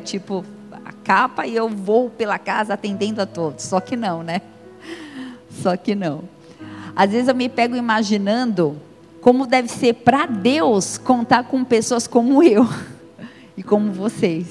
[0.00, 0.44] tipo
[0.84, 3.64] a capa e eu vou pela casa atendendo a todos.
[3.64, 4.42] Só que não, né?
[5.62, 6.24] Só que não.
[6.94, 8.76] Às vezes eu me pego imaginando
[9.20, 12.66] como deve ser para Deus contar com pessoas como eu
[13.56, 14.46] e como vocês.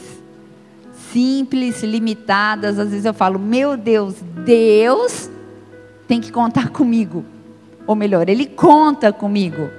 [1.11, 2.77] Simples, limitadas.
[2.77, 4.15] Às vezes eu falo, meu Deus,
[4.45, 5.29] Deus
[6.07, 7.25] tem que contar comigo.
[7.87, 9.69] Ou melhor, Ele conta comigo.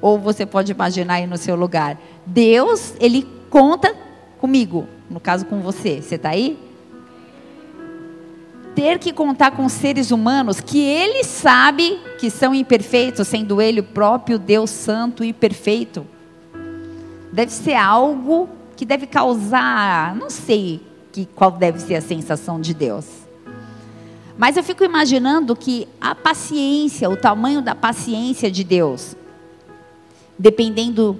[0.00, 1.98] Ou você pode imaginar aí no seu lugar.
[2.24, 3.92] Deus, Ele conta
[4.38, 4.86] comigo.
[5.10, 6.00] No caso, com você.
[6.00, 6.58] Você está aí?
[8.78, 13.82] ter que contar com seres humanos que ele sabe que são imperfeitos, sendo ele o
[13.82, 16.06] próprio Deus santo e perfeito,
[17.32, 22.72] deve ser algo que deve causar, não sei que, qual deve ser a sensação de
[22.72, 23.04] Deus.
[24.38, 29.16] Mas eu fico imaginando que a paciência, o tamanho da paciência de Deus,
[30.38, 31.18] dependendo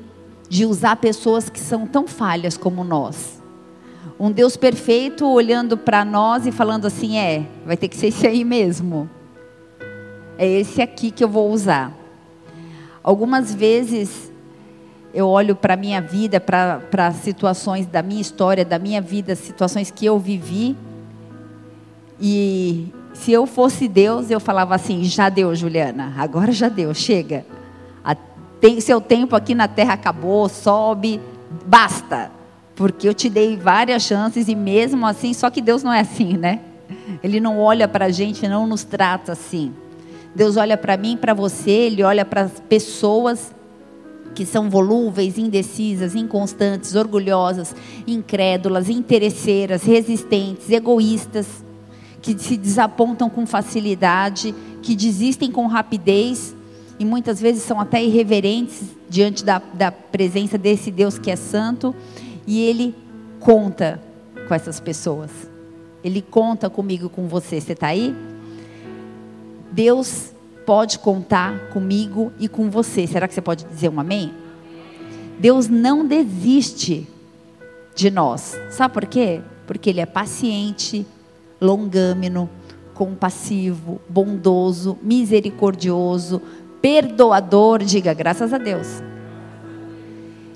[0.48, 3.38] de usar pessoas que são tão falhas como nós
[4.18, 8.26] um Deus perfeito olhando para nós e falando assim: é, vai ter que ser esse
[8.26, 9.08] aí mesmo.
[10.36, 11.92] É esse aqui que eu vou usar.
[13.02, 14.32] Algumas vezes
[15.14, 19.90] eu olho para a minha vida, para situações da minha história, da minha vida, situações
[19.90, 20.76] que eu vivi.
[22.20, 27.46] E se eu fosse Deus, eu falava assim: já deu, Juliana, agora já deu, chega.
[28.60, 31.20] Tem, seu tempo aqui na terra acabou, sobe,
[31.66, 32.38] basta
[32.78, 36.36] porque eu te dei várias chances e mesmo assim, só que Deus não é assim,
[36.36, 36.60] né?
[37.24, 39.72] Ele não olha para a gente, não nos trata assim.
[40.32, 43.52] Deus olha para mim, para você, Ele olha para as pessoas
[44.32, 47.74] que são volúveis, indecisas, inconstantes, orgulhosas,
[48.06, 51.48] incrédulas, interesseiras, resistentes, egoístas,
[52.22, 56.54] que se desapontam com facilidade, que desistem com rapidez
[56.98, 61.94] e muitas vezes são até irreverentes diante da, da presença desse Deus que é santo
[62.46, 62.94] e Ele
[63.40, 64.00] conta
[64.46, 65.30] com essas pessoas.
[66.02, 67.60] Ele conta comigo, com você.
[67.60, 68.14] Você está aí?
[69.70, 70.32] Deus
[70.66, 73.06] pode contar comigo e com você.
[73.06, 74.32] Será que você pode dizer um amém?
[75.38, 77.06] Deus não desiste
[77.94, 78.58] de nós.
[78.70, 79.40] Sabe por quê?
[79.66, 81.06] Porque Ele é paciente,
[81.60, 82.48] longâmino,
[82.94, 86.42] compassivo, bondoso, misericordioso,
[86.80, 87.82] perdoador.
[87.82, 89.02] Diga graças a Deus.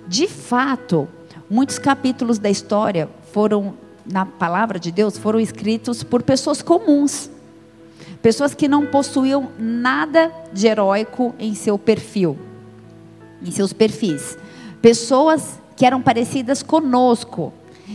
[0.07, 1.09] De fato,
[1.53, 3.75] Muitos capítulos da história foram,
[4.11, 7.31] na palavra de Deus, foram escritos por pessoas comuns.
[8.23, 12.39] Pessoas que não possuíam nada de heróico em seu perfil,
[13.43, 14.39] em seus perfis.
[14.81, 17.53] Pessoas que eram parecidas conosco.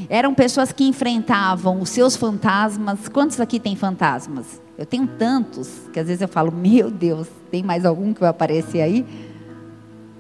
[0.08, 3.10] Eram pessoas que enfrentavam os seus fantasmas.
[3.10, 4.62] Quantos aqui têm fantasmas?
[4.78, 8.30] Eu tenho tantos que às vezes eu falo, meu Deus, tem mais algum que vai
[8.30, 9.06] aparecer aí?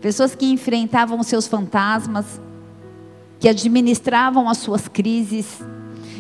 [0.02, 2.42] Pessoas que enfrentavam seus fantasmas,
[3.40, 5.62] que administravam as suas crises,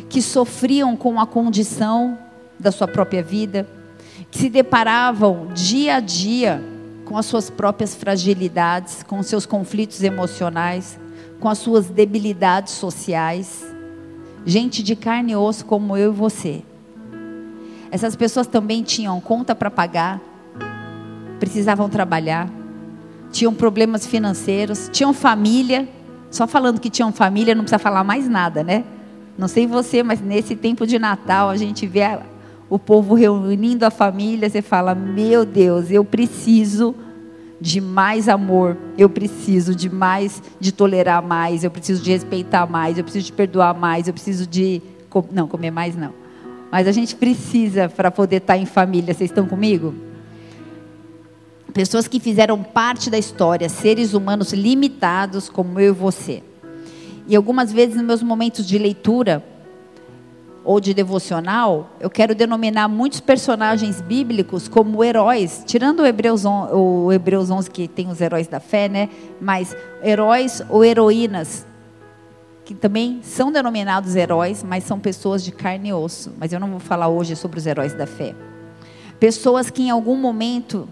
[0.07, 2.17] que sofriam com a condição
[2.59, 3.67] da sua própria vida,
[4.29, 6.63] que se deparavam dia a dia
[7.05, 10.99] com as suas próprias fragilidades, com seus conflitos emocionais,
[11.39, 13.65] com as suas debilidades sociais.
[14.45, 16.63] Gente de carne e osso como eu e você.
[17.91, 20.19] Essas pessoas também tinham conta para pagar,
[21.39, 22.49] precisavam trabalhar,
[23.31, 25.87] tinham problemas financeiros, tinham família
[26.29, 28.83] só falando que tinham família, não precisa falar mais nada, né?
[29.37, 32.01] Não sei você, mas nesse tempo de Natal, a gente vê
[32.69, 36.95] o povo reunindo a família, você fala: Meu Deus, eu preciso
[37.59, 42.97] de mais amor, eu preciso de mais, de tolerar mais, eu preciso de respeitar mais,
[42.97, 44.81] eu preciso de perdoar mais, eu preciso de.
[45.31, 46.13] Não, comer mais não.
[46.71, 49.13] Mas a gente precisa para poder estar em família.
[49.13, 50.07] Vocês estão comigo?
[51.77, 56.41] pessoas que fizeram parte da história, seres humanos limitados como eu e você.
[57.27, 59.45] E algumas vezes nos meus momentos de leitura
[60.65, 67.11] ou de devocional, eu quero denominar muitos personagens bíblicos como heróis, tirando o Hebreus, o
[67.11, 69.07] Hebreus 11 que tem os heróis da fé, né?
[69.39, 71.63] Mas heróis ou heroínas
[72.67, 76.33] que também são denominados heróis, mas são pessoas de carne e osso.
[76.37, 78.35] Mas eu não vou falar hoje sobre os heróis da fé.
[79.17, 80.85] Pessoas que em algum momento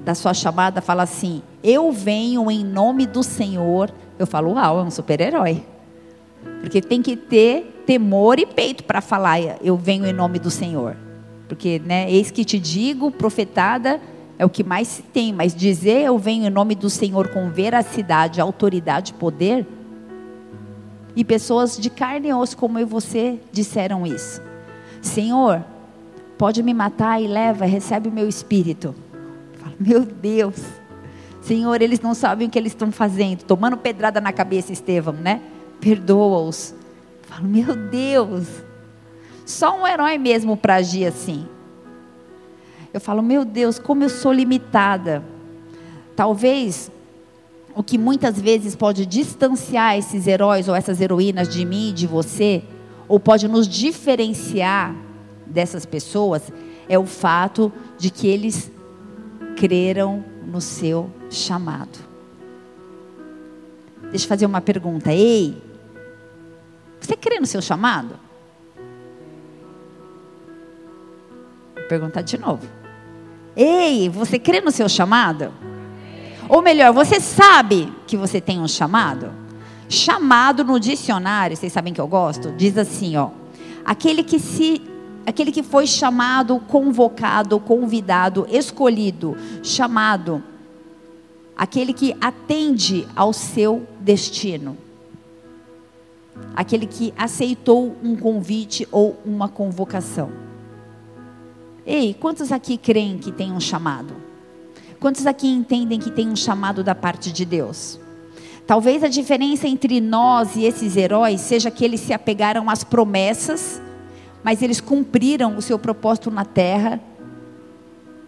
[0.00, 3.92] da sua chamada fala assim: Eu venho em nome do Senhor.
[4.18, 5.64] Eu falo, uau, é um super-herói.
[6.60, 10.96] Porque tem que ter temor e peito para falar, eu venho em nome do Senhor.
[11.46, 14.00] Porque, né, eis que te digo, profetada
[14.36, 17.48] é o que mais se tem, mas dizer eu venho em nome do Senhor com
[17.50, 19.64] veracidade, autoridade, poder.
[21.18, 24.40] E pessoas de carne e osso como eu e você disseram isso.
[25.02, 25.64] Senhor,
[26.38, 28.94] pode me matar e leva, recebe o meu espírito.
[29.80, 30.62] Meu Deus.
[31.42, 33.42] Senhor, eles não sabem o que eles estão fazendo.
[33.42, 35.40] Tomando pedrada na cabeça, Estevão, né?
[35.80, 36.72] Perdoa-os.
[37.22, 38.46] Falo, meu Deus,
[39.44, 41.48] só um herói mesmo para agir assim.
[42.94, 45.24] Eu falo, meu Deus, como eu sou limitada.
[46.14, 46.92] Talvez
[47.78, 52.08] o que muitas vezes pode distanciar esses heróis ou essas heroínas de mim e de
[52.08, 52.64] você,
[53.06, 54.96] ou pode nos diferenciar
[55.46, 56.42] dessas pessoas,
[56.88, 58.68] é o fato de que eles
[59.56, 62.00] creram no seu chamado.
[64.10, 65.12] Deixa eu fazer uma pergunta.
[65.12, 65.62] Ei,
[67.00, 68.16] você crê no seu chamado?
[71.76, 72.66] Vou perguntar de novo.
[73.54, 75.52] Ei, você crê no seu chamado?
[76.48, 79.30] Ou melhor, você sabe que você tem um chamado?
[79.88, 83.30] Chamado no dicionário, vocês sabem que eu gosto, diz assim, ó:
[83.84, 84.82] aquele que se
[85.26, 90.42] aquele que foi chamado, convocado, convidado, escolhido, chamado,
[91.54, 94.74] aquele que atende ao seu destino,
[96.56, 100.32] aquele que aceitou um convite ou uma convocação.
[101.84, 104.27] Ei, quantos aqui creem que tem um chamado?
[105.00, 107.98] Quantos aqui entendem que tem um chamado da parte de Deus?
[108.66, 113.80] Talvez a diferença entre nós e esses heróis seja que eles se apegaram às promessas
[114.42, 117.00] mas eles cumpriram o seu propósito na terra,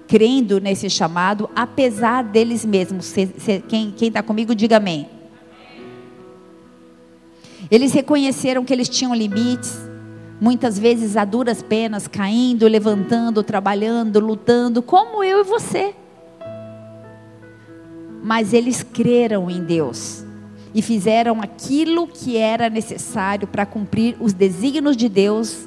[0.07, 3.15] crendo nesse chamado, apesar deles mesmos.
[3.69, 5.09] quem está comigo, diga amém.
[7.71, 9.79] Eles reconheceram que eles tinham limites,
[10.41, 15.95] muitas vezes a duras penas, caindo, levantando, trabalhando, lutando, como eu e você.
[18.23, 20.25] Mas eles creram em Deus
[20.75, 25.67] e fizeram aquilo que era necessário para cumprir os desígnios de Deus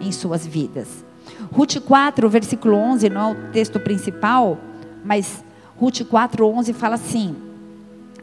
[0.00, 1.04] em suas vidas.
[1.52, 4.58] Ruth 4, versículo 11, não é o texto principal,
[5.04, 5.44] mas
[5.76, 7.36] Ruth 4, 11 fala assim: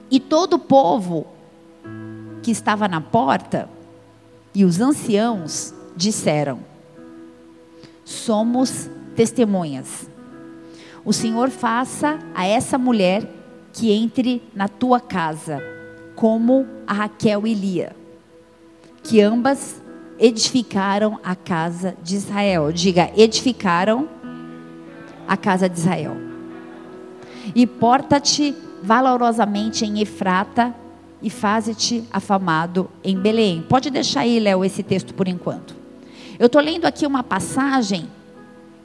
[0.09, 1.27] E todo o povo
[2.41, 3.69] que estava na porta
[4.53, 6.59] e os anciãos disseram:
[8.05, 10.09] Somos testemunhas.
[11.03, 13.38] O Senhor faça a essa mulher
[13.73, 15.61] que entre na tua casa,
[16.15, 17.95] como a Raquel e Lia,
[19.03, 19.81] que ambas
[20.19, 22.71] edificaram a casa de Israel.
[22.71, 24.09] Diga, edificaram
[25.27, 26.17] a casa de Israel.
[27.55, 30.75] E porta-te valorosamente em Efrata
[31.21, 33.65] e faze-te afamado em Belém.
[33.67, 35.75] Pode deixar aí, Léo, esse texto por enquanto.
[36.37, 38.07] Eu estou lendo aqui uma passagem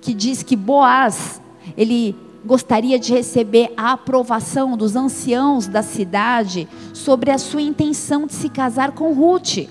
[0.00, 1.40] que diz que Boaz,
[1.76, 8.35] ele gostaria de receber a aprovação dos anciãos da cidade sobre a sua intenção de
[8.35, 9.67] se casar com Ruth.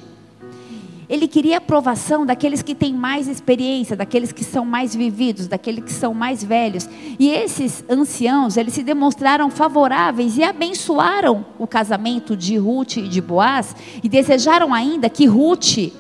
[1.10, 5.92] Ele queria aprovação daqueles que têm mais experiência, daqueles que são mais vividos, daqueles que
[5.92, 6.90] são mais velhos.
[7.20, 13.22] E esses anciãos, eles se demonstraram favoráveis e abençoaram o casamento de Ruth e de
[13.22, 15.92] Boaz e desejaram ainda que Ruth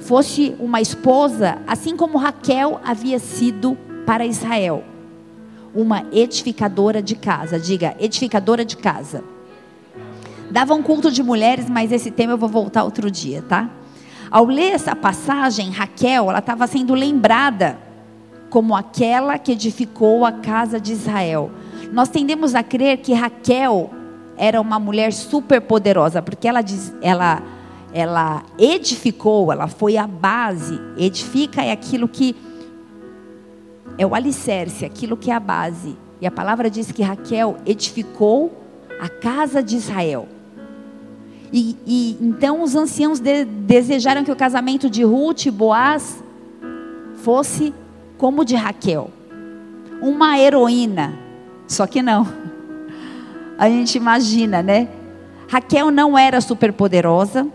[0.00, 4.84] fosse uma esposa, assim como Raquel havia sido para Israel,
[5.76, 7.58] uma edificadora de casa.
[7.58, 9.22] Diga, edificadora de casa.
[10.50, 13.68] Dava um culto de mulheres, mas esse tema eu vou voltar outro dia, tá?
[14.30, 17.78] Ao ler essa passagem, Raquel, ela estava sendo lembrada
[18.48, 21.50] como aquela que edificou a casa de Israel.
[21.92, 23.90] Nós tendemos a crer que Raquel
[24.36, 27.42] era uma mulher super poderosa, porque ela diz, ela
[27.92, 30.78] ela edificou, ela foi a base.
[30.98, 32.36] Edifica é aquilo que
[33.98, 35.96] é o alicerce, aquilo que é a base.
[36.20, 38.52] E a palavra diz que Raquel edificou
[39.00, 40.28] a casa de Israel.
[41.52, 46.22] E, e então os anciãos de, desejaram que o casamento de Ruth e Boaz
[47.16, 47.72] fosse
[48.18, 49.10] como o de Raquel,
[50.00, 51.14] uma heroína.
[51.68, 52.26] Só que não.
[53.58, 54.88] A gente imagina, né?
[55.48, 57.46] Raquel não era superpoderosa.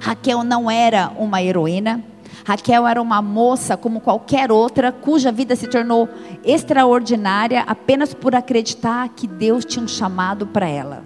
[0.00, 2.04] Raquel não era uma heroína.
[2.48, 6.08] Raquel era uma moça como qualquer outra, cuja vida se tornou
[6.42, 11.04] extraordinária apenas por acreditar que Deus tinha um chamado para ela.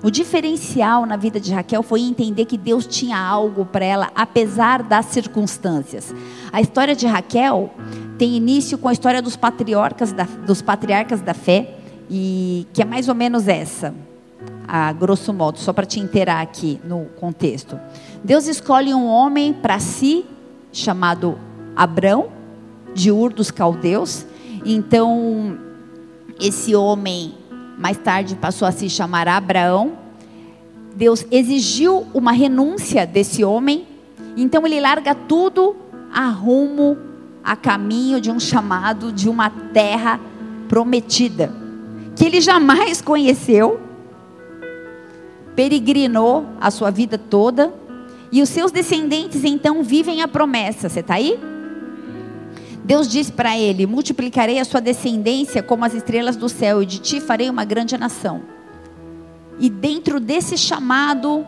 [0.00, 4.80] O diferencial na vida de Raquel foi entender que Deus tinha algo para ela, apesar
[4.80, 6.14] das circunstâncias.
[6.52, 7.74] A história de Raquel
[8.16, 11.78] tem início com a história dos patriarcas da, dos patriarcas da fé,
[12.08, 13.92] e que é mais ou menos essa,
[14.68, 17.76] a grosso modo, só para te inteirar aqui no contexto.
[18.22, 20.24] Deus escolhe um homem para si,
[20.72, 21.38] chamado
[21.74, 22.28] Abrão,
[22.94, 24.26] de Ur dos Caldeus.
[24.64, 25.58] Então,
[26.40, 27.34] esse homem
[27.78, 29.92] mais tarde passou a se chamar Abraão.
[30.94, 33.86] Deus exigiu uma renúncia desse homem,
[34.36, 35.76] então ele larga tudo
[36.12, 36.98] a rumo,
[37.44, 40.18] a caminho de um chamado, de uma terra
[40.68, 41.54] prometida,
[42.16, 43.80] que ele jamais conheceu,
[45.54, 47.72] peregrinou a sua vida toda,
[48.30, 50.88] E os seus descendentes então vivem a promessa.
[50.88, 51.38] Você está aí?
[52.84, 56.98] Deus diz para ele: Multiplicarei a sua descendência como as estrelas do céu, e de
[56.98, 58.42] ti farei uma grande nação.
[59.58, 61.44] E dentro desse chamado,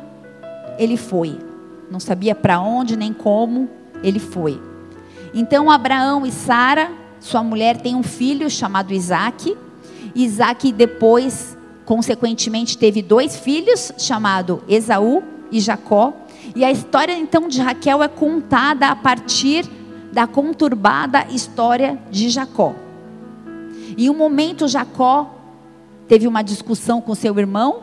[0.79, 1.39] ele foi.
[1.91, 3.69] Não sabia para onde nem como,
[4.03, 4.61] ele foi.
[5.33, 9.57] Então Abraão e Sara, sua mulher, têm um filho chamado Isaac.
[10.15, 15.23] Isaac depois, consequentemente, teve dois filhos, chamado Esaú
[15.53, 16.13] e Jacó.
[16.55, 19.65] E a história então de Raquel é contada a partir
[20.13, 22.75] da conturbada história de Jacó.
[23.97, 25.35] Em um momento, Jacó
[26.09, 27.83] teve uma discussão com seu irmão,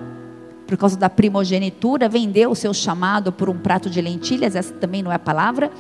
[0.66, 5.02] por causa da primogenitura, vendeu o seu chamado por um prato de lentilhas, essa também
[5.02, 5.72] não é a palavra,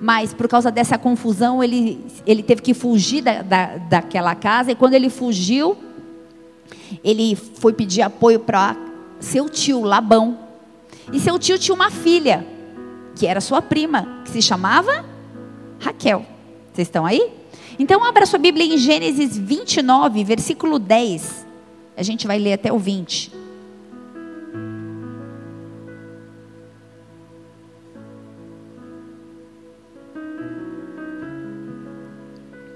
[0.00, 4.74] mas por causa dessa confusão, ele, ele teve que fugir da, da, daquela casa, e
[4.74, 5.76] quando ele fugiu,
[7.04, 8.76] ele foi pedir apoio para
[9.20, 10.41] seu tio, Labão.
[11.10, 12.46] E seu tio tinha uma filha,
[13.16, 15.04] que era sua prima, que se chamava
[15.80, 16.26] Raquel.
[16.72, 17.32] Vocês estão aí?
[17.78, 21.46] Então, abra sua Bíblia em Gênesis 29, versículo 10.
[21.96, 23.32] A gente vai ler até o 20.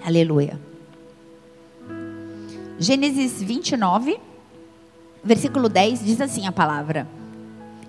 [0.04, 0.58] Aleluia.
[2.78, 4.20] Gênesis 29,
[5.24, 7.08] versículo 10 diz assim a palavra: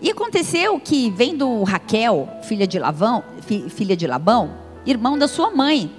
[0.02, 3.24] E aconteceu que, vendo Raquel, filha de Labão,
[3.70, 4.52] filha de Labão,
[4.86, 5.92] irmão da sua mãe,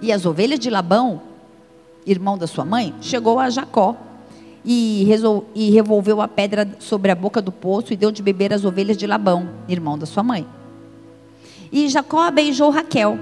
[0.00, 1.20] e as ovelhas de Labão,
[2.06, 3.96] irmão da sua mãe, chegou a Jacó
[4.64, 8.52] e, resol, e revolveu a pedra sobre a boca do poço e deu de beber
[8.52, 10.46] as ovelhas de Labão, irmão da sua mãe.
[11.70, 13.18] E Jacó beijou Raquel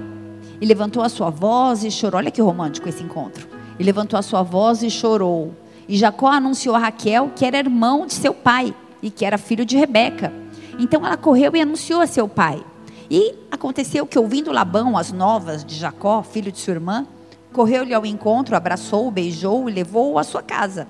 [0.59, 2.19] e levantou a sua voz e chorou.
[2.19, 3.47] Olha que romântico esse encontro.
[3.79, 5.53] E levantou a sua voz e chorou.
[5.87, 9.65] E Jacó anunciou a Raquel que era irmão de seu pai e que era filho
[9.65, 10.33] de Rebeca.
[10.79, 12.63] Então ela correu e anunciou a seu pai.
[13.09, 17.05] E aconteceu que, ouvindo Labão as novas de Jacó, filho de sua irmã,
[17.53, 20.87] correu-lhe ao encontro, abraçou-o, beijou-o e levou-o à sua casa.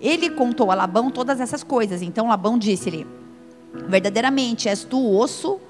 [0.00, 2.00] Ele contou a Labão todas essas coisas.
[2.00, 3.06] Então Labão disse-lhe:
[3.88, 5.60] Verdadeiramente és tu osso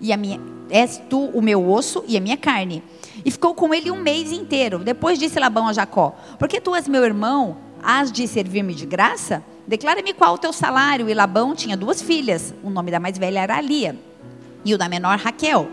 [0.00, 2.82] e a minha, és tu o meu osso e a minha carne.
[3.24, 4.78] E ficou com ele um mês inteiro.
[4.78, 9.42] Depois disse Labão a Jacó: Porque tu és meu irmão, has de servir-me de graça?
[9.66, 11.08] Declara-me qual o teu salário.
[11.08, 12.54] E Labão tinha duas filhas.
[12.62, 13.98] O nome da mais velha era Lia,
[14.64, 15.68] e o da menor Raquel.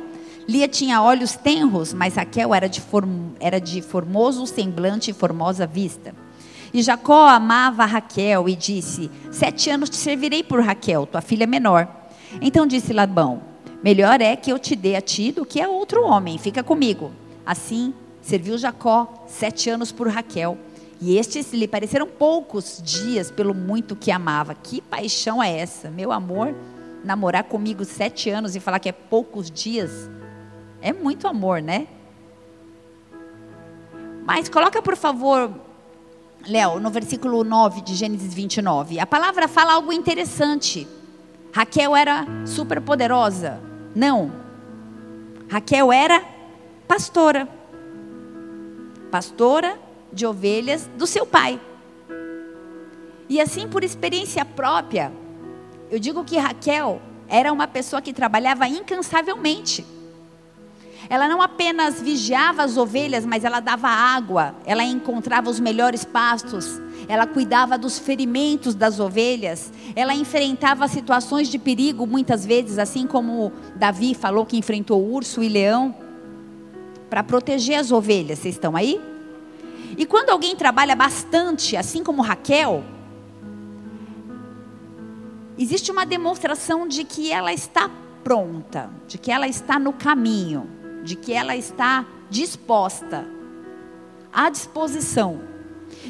[0.47, 5.65] Lia tinha olhos tenros, mas Raquel era de, form, era de formoso semblante e formosa
[5.65, 6.13] vista.
[6.73, 11.87] E Jacó amava Raquel e disse: Sete anos te servirei por Raquel, tua filha menor.
[12.41, 13.52] Então disse Labão:
[13.83, 16.37] Melhor é que eu te dê a ti do que a outro homem.
[16.37, 17.11] Fica comigo.
[17.45, 20.57] Assim, serviu Jacó sete anos por Raquel.
[21.01, 24.55] E estes lhe pareceram poucos dias pelo muito que amava.
[24.55, 25.91] Que paixão é essa?
[25.91, 26.55] Meu amor,
[27.03, 30.09] namorar comigo sete anos e falar que é poucos dias.
[30.81, 31.87] É muito amor, né?
[34.25, 35.51] Mas coloca, por favor,
[36.47, 38.97] Léo, no versículo 9 de Gênesis 29.
[38.97, 40.87] A palavra fala algo interessante.
[41.51, 43.72] Raquel era super poderosa.
[43.95, 44.31] Não.
[45.49, 46.23] Raquel era
[46.87, 47.47] pastora.
[49.11, 49.77] Pastora
[50.11, 51.59] de ovelhas do seu pai.
[53.29, 55.11] E assim, por experiência própria,
[55.89, 59.85] eu digo que Raquel era uma pessoa que trabalhava incansavelmente.
[61.09, 66.79] Ela não apenas vigiava as ovelhas, mas ela dava água, ela encontrava os melhores pastos,
[67.07, 73.51] ela cuidava dos ferimentos das ovelhas, ela enfrentava situações de perigo muitas vezes, assim como
[73.75, 75.95] Davi falou que enfrentou urso e leão,
[77.09, 78.39] para proteger as ovelhas.
[78.39, 78.99] Vocês estão aí?
[79.97, 82.83] E quando alguém trabalha bastante, assim como Raquel,
[85.57, 87.89] existe uma demonstração de que ela está
[88.23, 90.67] pronta, de que ela está no caminho,
[91.03, 93.27] de que ela está disposta,
[94.31, 95.52] à disposição.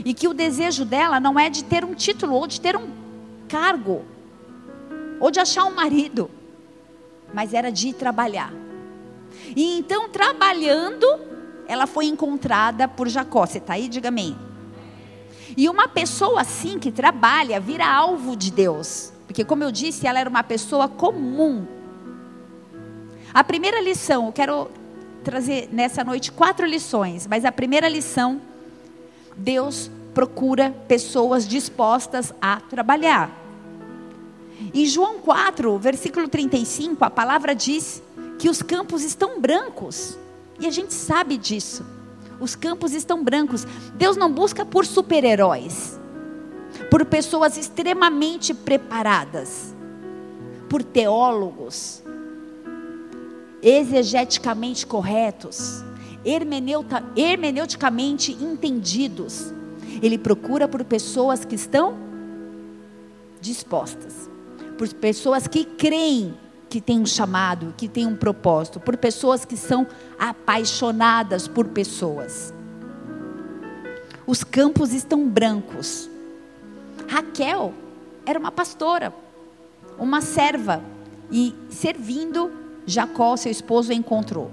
[0.03, 2.89] E que o desejo dela não é de ter um título ou de ter um
[3.47, 4.03] cargo,
[5.19, 6.29] ou de achar um marido,
[7.33, 8.51] mas era de ir trabalhar.
[9.55, 11.05] E então, trabalhando,
[11.67, 13.45] ela foi encontrada por Jacó.
[13.45, 13.87] Você está aí?
[13.87, 14.35] Diga amém.
[15.55, 19.13] E uma pessoa assim que trabalha vira alvo de Deus.
[19.27, 21.65] Porque, como eu disse, ela era uma pessoa comum.
[23.33, 24.69] A primeira lição, eu quero
[25.23, 28.41] trazer nessa noite quatro lições, mas a primeira lição
[29.35, 33.31] Deus procura pessoas dispostas a trabalhar.
[34.73, 38.01] Em João 4, versículo 35, a palavra diz
[38.39, 40.17] que os campos estão brancos.
[40.59, 41.85] E a gente sabe disso.
[42.39, 43.65] Os campos estão brancos.
[43.95, 45.99] Deus não busca por super-heróis,
[46.89, 49.73] por pessoas extremamente preparadas.
[50.73, 52.01] por teólogos
[53.61, 55.83] exegeticamente corretos,
[56.25, 59.53] hermeneuta, hermeneuticamente entendidos.
[60.01, 61.97] Ele procura por pessoas que estão
[63.39, 64.29] dispostas,
[64.77, 66.33] por pessoas que creem
[66.69, 69.85] que tem um chamado, que tem um propósito, por pessoas que são
[70.17, 72.51] apaixonadas por pessoas.
[74.25, 76.09] Os campos estão brancos.
[77.07, 77.73] Raquel
[78.25, 79.13] era uma pastora,
[79.99, 80.81] uma serva,
[81.31, 82.51] e servindo
[82.85, 84.51] Jacó, seu esposo, encontrou.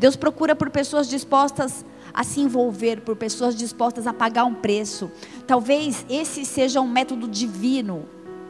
[0.00, 5.10] Deus procura por pessoas dispostas a se envolver, por pessoas dispostas a pagar um preço.
[5.46, 8.06] Talvez esse seja um método divino,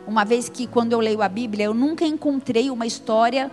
[0.06, 3.50] uma vez que quando eu leio a Bíblia, eu nunca encontrei uma história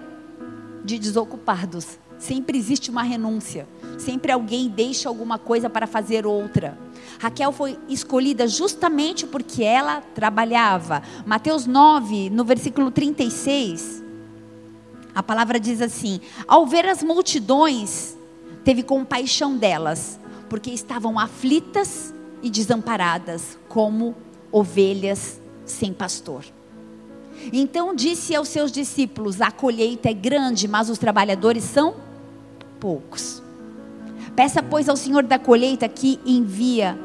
[0.85, 1.97] de desocupados.
[2.19, 3.67] Sempre existe uma renúncia.
[3.97, 6.77] Sempre alguém deixa alguma coisa para fazer outra.
[7.17, 11.01] Raquel foi escolhida justamente porque ela trabalhava.
[11.25, 14.03] Mateus 9, no versículo 36,
[15.17, 18.15] a palavra diz assim: Ao ver as multidões,
[18.63, 24.15] teve compaixão delas, porque estavam aflitas e desamparadas, como
[24.51, 26.45] ovelhas sem pastor.
[27.51, 31.95] Então disse aos seus discípulos: A colheita é grande, mas os trabalhadores são
[32.79, 33.41] poucos.
[34.35, 36.95] Peça, pois, ao Senhor da colheita que envia,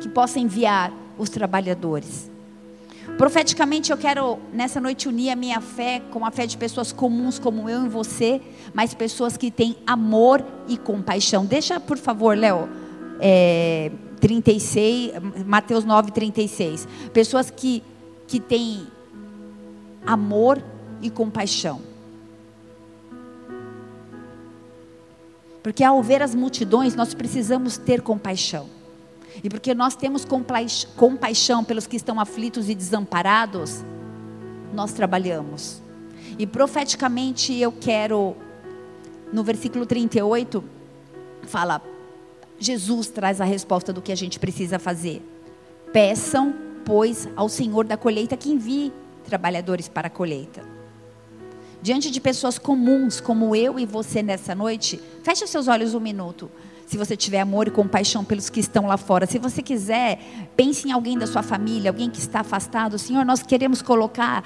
[0.00, 2.30] que possa enviar os trabalhadores.
[3.18, 7.36] Profeticamente, eu quero nessa noite unir a minha fé com a fé de pessoas comuns
[7.36, 8.40] como eu e você,
[8.72, 11.44] mas pessoas que têm amor e compaixão.
[11.44, 12.68] Deixa, por favor, Léo,
[13.18, 16.86] é, 36, Mateus 9, 36.
[17.12, 17.82] Pessoas que,
[18.28, 18.86] que têm
[20.06, 20.62] amor
[21.02, 21.80] e compaixão.
[25.60, 28.77] Porque ao ver as multidões, nós precisamos ter compaixão.
[29.42, 30.26] E porque nós temos
[30.96, 33.84] compaixão pelos que estão aflitos e desamparados,
[34.74, 35.80] nós trabalhamos.
[36.38, 38.36] E profeticamente eu quero,
[39.32, 40.62] no versículo 38,
[41.44, 41.80] fala:
[42.58, 45.22] Jesus traz a resposta do que a gente precisa fazer.
[45.92, 48.92] Peçam, pois, ao Senhor da colheita que envie
[49.24, 50.62] trabalhadores para a colheita.
[51.80, 56.50] Diante de pessoas comuns como eu e você nessa noite, feche seus olhos um minuto
[56.88, 59.26] se você tiver amor e compaixão pelos que estão lá fora.
[59.26, 60.18] Se você quiser,
[60.56, 62.98] pense em alguém da sua família, alguém que está afastado.
[62.98, 64.42] Senhor, nós queremos colocar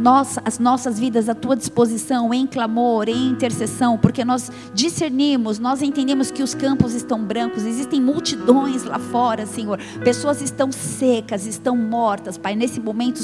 [0.00, 5.82] nossa, as nossas vidas à tua disposição, em clamor, em intercessão, porque nós discernimos, nós
[5.82, 9.78] entendemos que os campos estão brancos, existem multidões lá fora, Senhor.
[10.02, 12.56] Pessoas estão secas, estão mortas, Pai.
[12.56, 13.20] Nesse momento,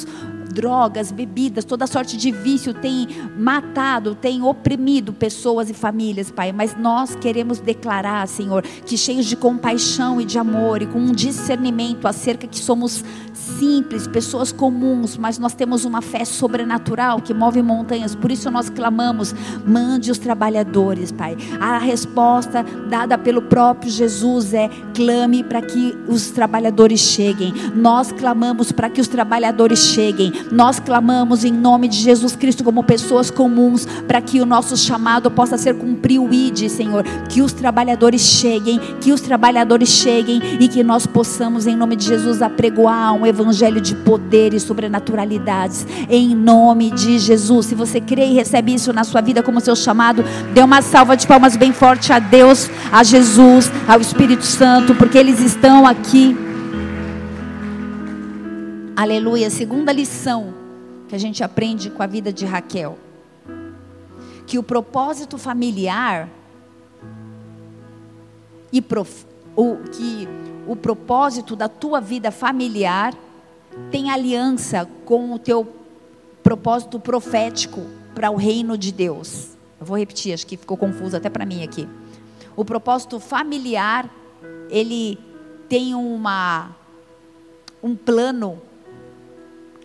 [0.53, 6.53] drogas, bebidas, toda sorte de vício tem matado, tem oprimido pessoas e famílias, Pai.
[6.53, 11.13] Mas nós queremos declarar, Senhor, que cheios de compaixão e de amor e com um
[11.13, 17.63] discernimento acerca que somos simples, pessoas comuns, mas nós temos uma fé sobrenatural que move
[17.63, 18.15] montanhas.
[18.15, 19.35] Por isso nós clamamos:
[19.67, 21.37] mande os trabalhadores, Pai.
[21.61, 27.53] A resposta dada pelo próprio Jesus é: clame para que os trabalhadores cheguem.
[27.75, 30.33] Nós clamamos para que os trabalhadores cheguem.
[30.51, 35.31] Nós clamamos em nome de Jesus Cristo como pessoas comuns para que o nosso chamado
[35.31, 36.11] possa ser cumprido,
[36.69, 37.05] Senhor.
[37.29, 42.07] Que os trabalhadores cheguem, que os trabalhadores cheguem e que nós possamos em nome de
[42.07, 47.67] Jesus apregoar um evangelho de poder e sobrenaturalidades em nome de Jesus.
[47.67, 51.17] Se você crê e recebe isso na sua vida como seu chamado, dê uma salva
[51.17, 56.50] de palmas bem forte a Deus, a Jesus, ao Espírito Santo, porque eles estão aqui.
[59.01, 59.49] Aleluia.
[59.49, 60.53] Segunda lição
[61.09, 62.99] que a gente aprende com a vida de Raquel.
[64.47, 66.29] Que o propósito familiar
[68.71, 69.25] e prof,
[69.57, 70.29] o, que
[70.69, 73.15] o propósito da tua vida familiar
[73.91, 75.67] tem aliança com o teu
[76.43, 77.81] propósito profético
[78.15, 79.57] para o reino de Deus.
[79.81, 81.89] Eu vou repetir, acho que ficou confuso até para mim aqui.
[82.55, 84.11] O propósito familiar,
[84.69, 85.19] ele
[85.71, 86.77] tem uma
[87.83, 88.61] um plano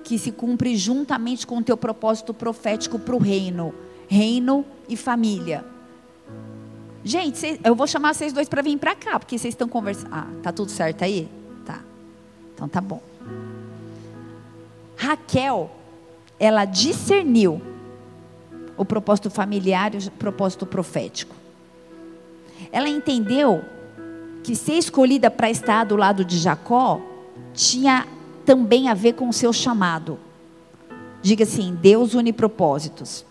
[0.05, 3.73] que se cumpre juntamente com o teu propósito profético para o reino,
[4.07, 5.65] reino e família.
[7.03, 10.13] Gente, eu vou chamar vocês dois para vir para cá, porque vocês estão conversando.
[10.13, 11.27] Ah, tá tudo certo aí?
[11.65, 11.81] Tá.
[12.53, 13.01] Então tá bom.
[14.95, 15.71] Raquel,
[16.39, 17.59] ela discerniu
[18.77, 21.35] o propósito familiar e o propósito profético.
[22.71, 23.63] Ela entendeu
[24.43, 27.01] que ser escolhida para estar do lado de Jacó
[27.55, 28.05] tinha
[28.45, 30.19] também a ver com o seu chamado.
[31.21, 33.25] Diga assim: Deus une propósitos.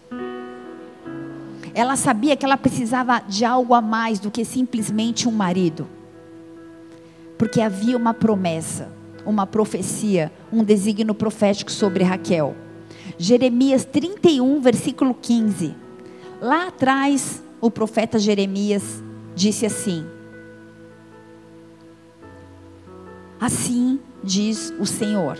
[1.73, 5.89] Ela sabia que ela precisava de algo a mais do que simplesmente um marido.
[7.39, 8.93] Porque havia uma promessa,
[9.27, 12.55] uma profecia, um desígnio profético sobre Raquel.
[13.19, 15.75] Jeremias 31, versículo 15.
[16.41, 19.03] Lá atrás, o profeta Jeremias
[19.35, 20.07] disse assim:
[23.41, 25.39] Assim diz o Senhor.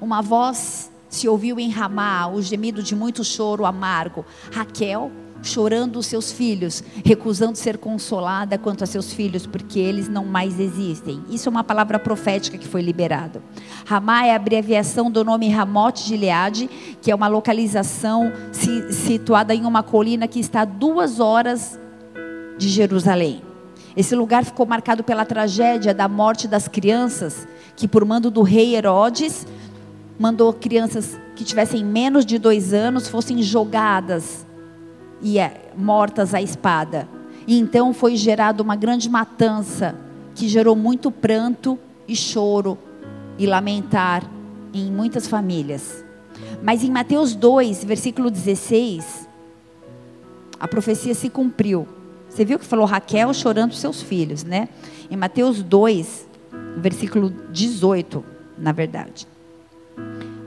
[0.00, 4.24] Uma voz se ouviu em Ramá, o gemido de muito choro amargo.
[4.52, 5.10] Raquel
[5.42, 10.58] chorando os seus filhos, recusando ser consolada quanto a seus filhos, porque eles não mais
[10.58, 11.22] existem.
[11.30, 13.42] Isso é uma palavra profética que foi liberada.
[13.86, 16.68] Ramá é a abreviação do nome Ramote de Gileade,
[17.00, 18.32] que é uma localização
[18.90, 21.78] situada em uma colina que está a duas horas
[22.58, 23.47] de Jerusalém.
[23.98, 28.76] Esse lugar ficou marcado pela tragédia da morte das crianças, que por mando do rei
[28.76, 29.44] Herodes,
[30.16, 34.46] mandou crianças que tivessem menos de dois anos fossem jogadas
[35.20, 37.08] e é, mortas à espada.
[37.44, 39.96] E então foi gerada uma grande matança
[40.32, 42.78] que gerou muito pranto e choro
[43.36, 44.22] e lamentar
[44.72, 46.04] em muitas famílias.
[46.62, 49.28] Mas em Mateus 2, versículo 16,
[50.60, 51.97] a profecia se cumpriu.
[52.38, 54.68] Você viu que falou Raquel chorando seus filhos, né?
[55.10, 56.28] Em Mateus 2,
[56.76, 58.24] versículo 18,
[58.56, 59.26] na verdade.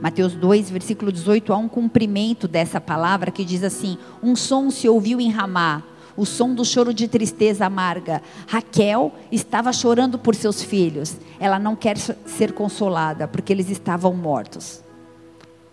[0.00, 4.88] Mateus 2, versículo 18, há um cumprimento dessa palavra que diz assim: Um som se
[4.88, 5.82] ouviu em Ramá,
[6.16, 8.22] o som do choro de tristeza amarga.
[8.46, 11.18] Raquel estava chorando por seus filhos.
[11.38, 14.82] Ela não quer ser consolada porque eles estavam mortos.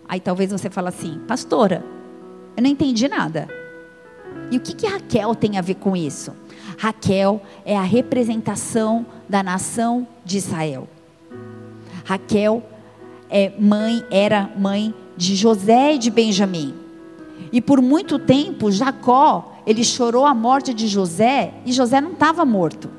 [0.05, 1.82] Aí talvez você fale assim, pastora,
[2.58, 3.59] eu não entendi nada.
[4.51, 6.33] E o que, que Raquel tem a ver com isso?
[6.77, 10.88] Raquel é a representação da nação de Israel.
[12.03, 12.63] Raquel
[13.29, 16.73] é, mãe, era mãe de José e de Benjamim.
[17.51, 22.45] E por muito tempo, Jacó, ele chorou a morte de José e José não estava
[22.45, 22.98] morto.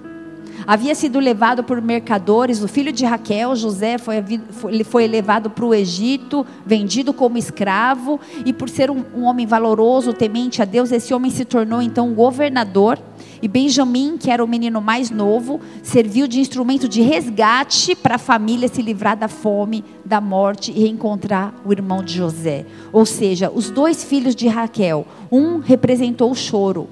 [0.66, 4.22] Havia sido levado por mercadores, o filho de Raquel, José, foi,
[4.68, 9.46] ele foi levado para o Egito, vendido como escravo, e por ser um, um homem
[9.46, 12.98] valoroso, temente a Deus, esse homem se tornou então governador.
[13.42, 18.18] E Benjamim, que era o menino mais novo, serviu de instrumento de resgate para a
[18.18, 22.66] família se livrar da fome, da morte e reencontrar o irmão de José.
[22.92, 26.86] Ou seja, os dois filhos de Raquel, um representou o choro,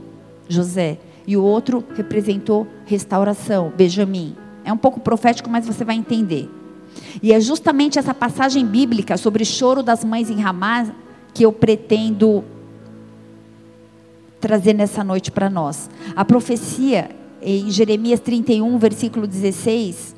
[0.49, 4.35] José, e o outro representou restauração, Benjamim.
[4.65, 6.51] É um pouco profético, mas você vai entender.
[7.23, 10.87] E é justamente essa passagem bíblica sobre choro das mães em Ramá
[11.35, 12.43] que eu pretendo
[14.41, 15.91] trazer nessa noite para nós.
[16.17, 17.11] A profecia
[17.43, 20.17] em Jeremias 31, versículo 16,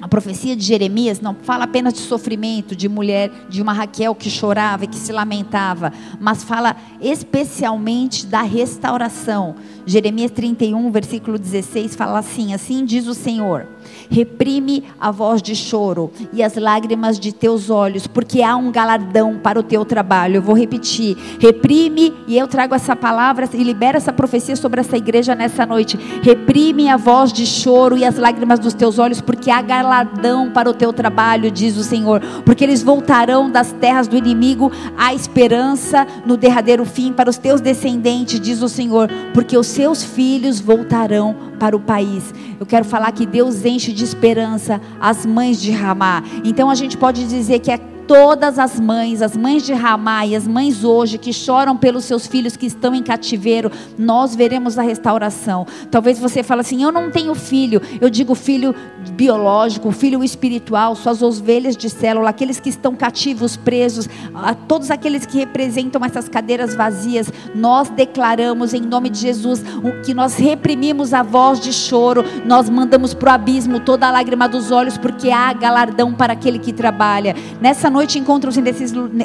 [0.00, 4.30] a profecia de Jeremias não fala apenas de sofrimento, de mulher, de uma Raquel que
[4.30, 9.56] chorava e que se lamentava, mas fala especialmente da restauração.
[9.90, 13.66] Jeremias 31, versículo 16 fala assim: Assim diz o Senhor
[14.10, 19.38] Reprime a voz de choro e as lágrimas de teus olhos, porque há um galardão
[19.38, 20.36] para o teu trabalho.
[20.36, 24.96] Eu vou repetir: reprime, e eu trago essa palavra e libero essa profecia sobre essa
[24.96, 25.98] igreja nessa noite.
[26.22, 30.68] Reprime a voz de choro e as lágrimas dos teus olhos, porque há galardão para
[30.68, 32.20] o teu trabalho, diz o Senhor.
[32.44, 37.60] Porque eles voltarão das terras do inimigo à esperança no derradeiro fim para os teus
[37.60, 42.34] descendentes, diz o Senhor, porque os seus filhos voltarão para o país.
[42.60, 46.22] Eu quero falar que Deus enche de esperança as mães de Ramá.
[46.44, 47.80] Então a gente pode dizer que é
[48.10, 52.26] todas as mães, as mães de Ramá e as mães hoje que choram pelos seus
[52.26, 55.64] filhos que estão em cativeiro, nós veremos a restauração.
[55.92, 57.80] Talvez você fale assim: "Eu não tenho filho".
[58.00, 58.74] Eu digo filho
[59.12, 65.24] biológico, filho espiritual, suas ovelhas de célula, aqueles que estão cativos, presos, a todos aqueles
[65.24, 69.62] que representam essas cadeiras vazias, nós declaramos em nome de Jesus
[70.04, 74.48] que nós reprimimos a voz de choro, nós mandamos para o abismo toda a lágrima
[74.48, 77.36] dos olhos, porque há galardão para aquele que trabalha.
[77.60, 78.62] Nessa noite noite encontram-se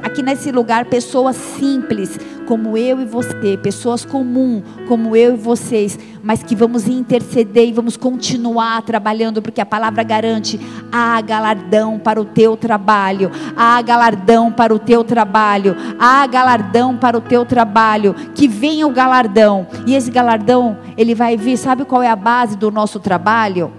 [0.04, 5.98] aqui nesse lugar pessoas simples, como eu e você, pessoas comuns, como eu e vocês,
[6.22, 10.60] mas que vamos interceder e vamos continuar trabalhando, porque a palavra garante:
[10.92, 17.18] há galardão para o teu trabalho, há galardão para o teu trabalho, há galardão para
[17.18, 22.04] o teu trabalho, que venha o galardão, e esse galardão, ele vai vir, sabe qual
[22.04, 23.72] é a base do nosso trabalho?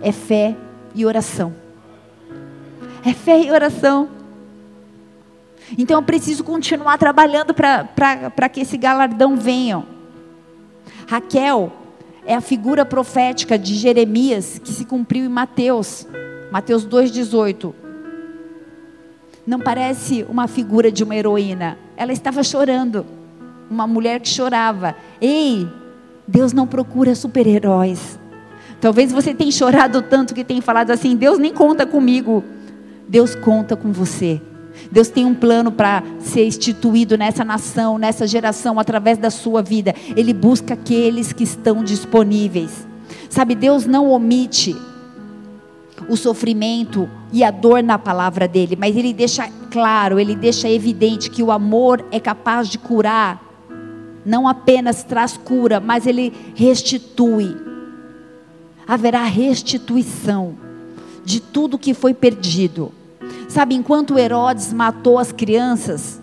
[0.00, 0.54] É fé
[0.94, 1.52] e oração.
[3.04, 4.15] É fé e oração.
[5.76, 9.84] Então eu preciso continuar trabalhando para que esse galardão venha.
[11.08, 11.72] Raquel
[12.24, 16.06] é a figura profética de Jeremias que se cumpriu em Mateus,
[16.50, 17.72] Mateus 2,18.
[19.46, 21.78] Não parece uma figura de uma heroína.
[21.96, 23.06] Ela estava chorando.
[23.70, 24.96] Uma mulher que chorava.
[25.20, 25.68] Ei,
[26.26, 28.18] Deus não procura super-heróis.
[28.80, 32.42] Talvez você tenha chorado tanto que tenha falado assim: Deus nem conta comigo.
[33.08, 34.40] Deus conta com você.
[34.90, 39.94] Deus tem um plano para ser instituído nessa nação, nessa geração, através da sua vida.
[40.16, 42.86] Ele busca aqueles que estão disponíveis.
[43.28, 44.76] Sabe, Deus não omite
[46.08, 51.30] o sofrimento e a dor na palavra dele, mas ele deixa claro, ele deixa evidente
[51.30, 53.42] que o amor é capaz de curar,
[54.24, 57.56] não apenas traz cura, mas ele restitui.
[58.86, 60.56] Haverá restituição
[61.24, 62.92] de tudo que foi perdido.
[63.48, 66.20] Sabe, enquanto Herodes matou as crianças,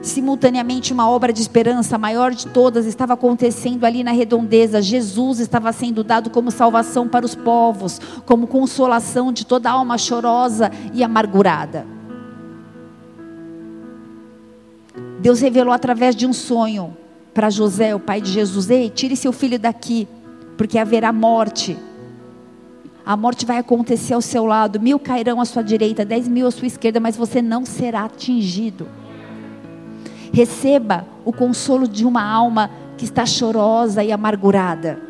[0.00, 4.80] simultaneamente uma obra de esperança, a maior de todas, estava acontecendo ali na redondeza.
[4.80, 10.70] Jesus estava sendo dado como salvação para os povos, como consolação de toda alma chorosa
[10.94, 11.86] e amargurada.
[15.20, 16.96] Deus revelou através de um sonho
[17.34, 20.06] para José, o pai de Jesus: Ei, tire seu filho daqui,
[20.56, 21.76] porque haverá morte.
[23.06, 26.50] A morte vai acontecer ao seu lado, mil cairão à sua direita, dez mil à
[26.50, 28.88] sua esquerda, mas você não será atingido.
[30.32, 35.00] Receba o consolo de uma alma que está chorosa e amargurada.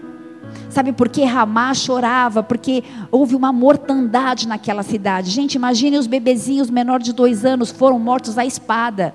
[0.68, 2.42] Sabe por que Ramá chorava?
[2.42, 5.30] Porque houve uma mortandade naquela cidade.
[5.30, 9.14] Gente, imagine os bebezinhos menores de dois anos foram mortos à espada.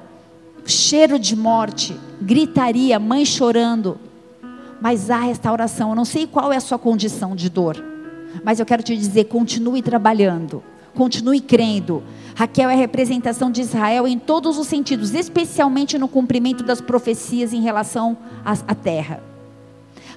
[0.66, 4.00] Cheiro de morte, gritaria, mãe chorando.
[4.82, 5.90] Mas há restauração.
[5.90, 7.91] Eu não sei qual é a sua condição de dor.
[8.44, 10.64] Mas eu quero te dizer: continue trabalhando,
[10.94, 12.04] continue crendo.
[12.36, 17.54] Raquel é a representação de Israel em todos os sentidos, especialmente no cumprimento das profecias
[17.54, 19.22] em relação à terra.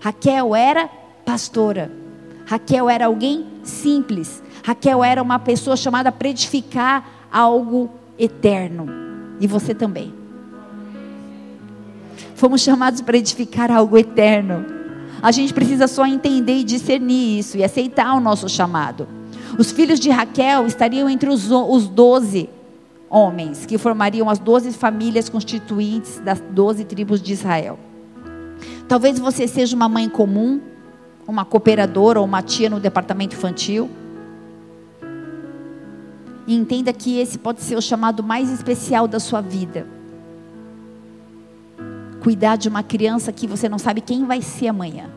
[0.01, 0.89] Raquel era
[1.25, 1.91] pastora.
[2.47, 4.43] Raquel era alguém simples.
[4.63, 8.87] Raquel era uma pessoa chamada para edificar algo eterno.
[9.41, 10.13] E você também.
[12.35, 14.84] Fomos chamados para edificar algo eterno.
[15.25, 19.09] A gente precisa só entender e discernir isso e aceitar o nosso chamado.
[19.59, 21.49] Os filhos de Raquel estariam entre os,
[21.89, 22.51] doze
[23.09, 27.79] homens, que formariam as doze famílias constituintes das doze tribos de Israel.
[28.87, 30.61] Talvez você seja uma mãe comum,
[31.27, 33.89] uma cooperadora ou uma tia no departamento infantil.
[36.47, 39.94] E entenda que esse pode ser o chamado mais especial da sua vida.
[42.25, 45.11] Cuidar de uma criança que você não sabe quem vai ser amanhã.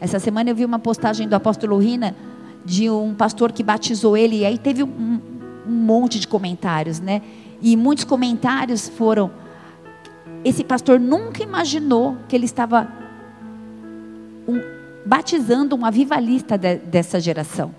[0.00, 2.16] Essa semana eu vi uma postagem do apóstolo Rina
[2.64, 5.20] de um pastor que batizou ele, e aí teve um,
[5.66, 7.20] um monte de comentários, né?
[7.60, 9.30] E muitos comentários foram:
[10.42, 12.88] esse pastor nunca imaginou que ele estava
[14.48, 14.58] um,
[15.04, 17.74] batizando um avivalista de, dessa geração.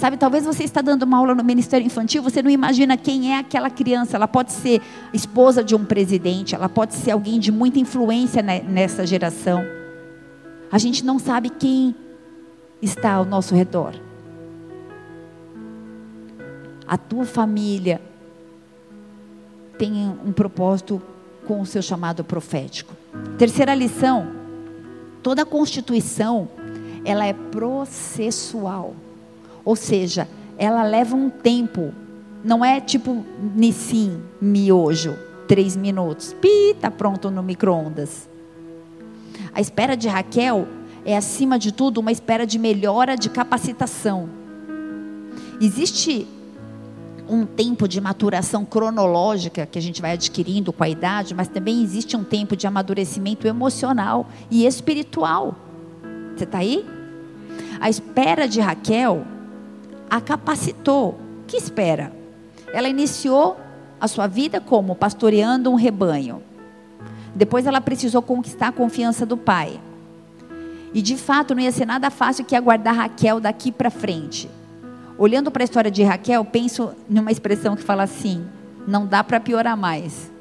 [0.00, 3.38] Sabe, talvez você está dando uma aula no Ministério Infantil, você não imagina quem é
[3.38, 4.16] aquela criança.
[4.16, 4.80] Ela pode ser
[5.12, 9.62] esposa de um presidente, ela pode ser alguém de muita influência nessa geração.
[10.72, 11.94] A gente não sabe quem
[12.80, 13.92] está ao nosso redor.
[16.86, 18.00] A tua família
[19.76, 19.92] tem
[20.24, 21.02] um propósito
[21.46, 22.96] com o seu chamado profético.
[23.36, 24.28] Terceira lição:
[25.22, 26.48] toda constituição
[27.04, 28.96] ela é processual.
[29.70, 30.26] Ou seja,
[30.58, 31.94] ela leva um tempo.
[32.42, 36.32] Não é tipo Nissim, miojo, três minutos.
[36.40, 38.28] Pi, tá pronto no micro-ondas.
[39.54, 40.66] A espera de Raquel
[41.04, 44.28] é, acima de tudo, uma espera de melhora de capacitação.
[45.60, 46.26] Existe
[47.28, 51.80] um tempo de maturação cronológica que a gente vai adquirindo com a idade, mas também
[51.80, 55.54] existe um tempo de amadurecimento emocional e espiritual.
[56.36, 56.84] Você está aí?
[57.78, 59.24] A espera de Raquel
[60.10, 61.18] a capacitou.
[61.46, 62.12] Que espera?
[62.72, 63.56] Ela iniciou
[64.00, 66.42] a sua vida como pastoreando um rebanho.
[67.34, 69.80] Depois ela precisou conquistar a confiança do pai.
[70.92, 74.50] E de fato não ia ser nada fácil que aguardar Raquel daqui para frente.
[75.16, 78.44] Olhando para a história de Raquel, penso numa expressão que fala assim:
[78.86, 80.32] não dá para piorar mais.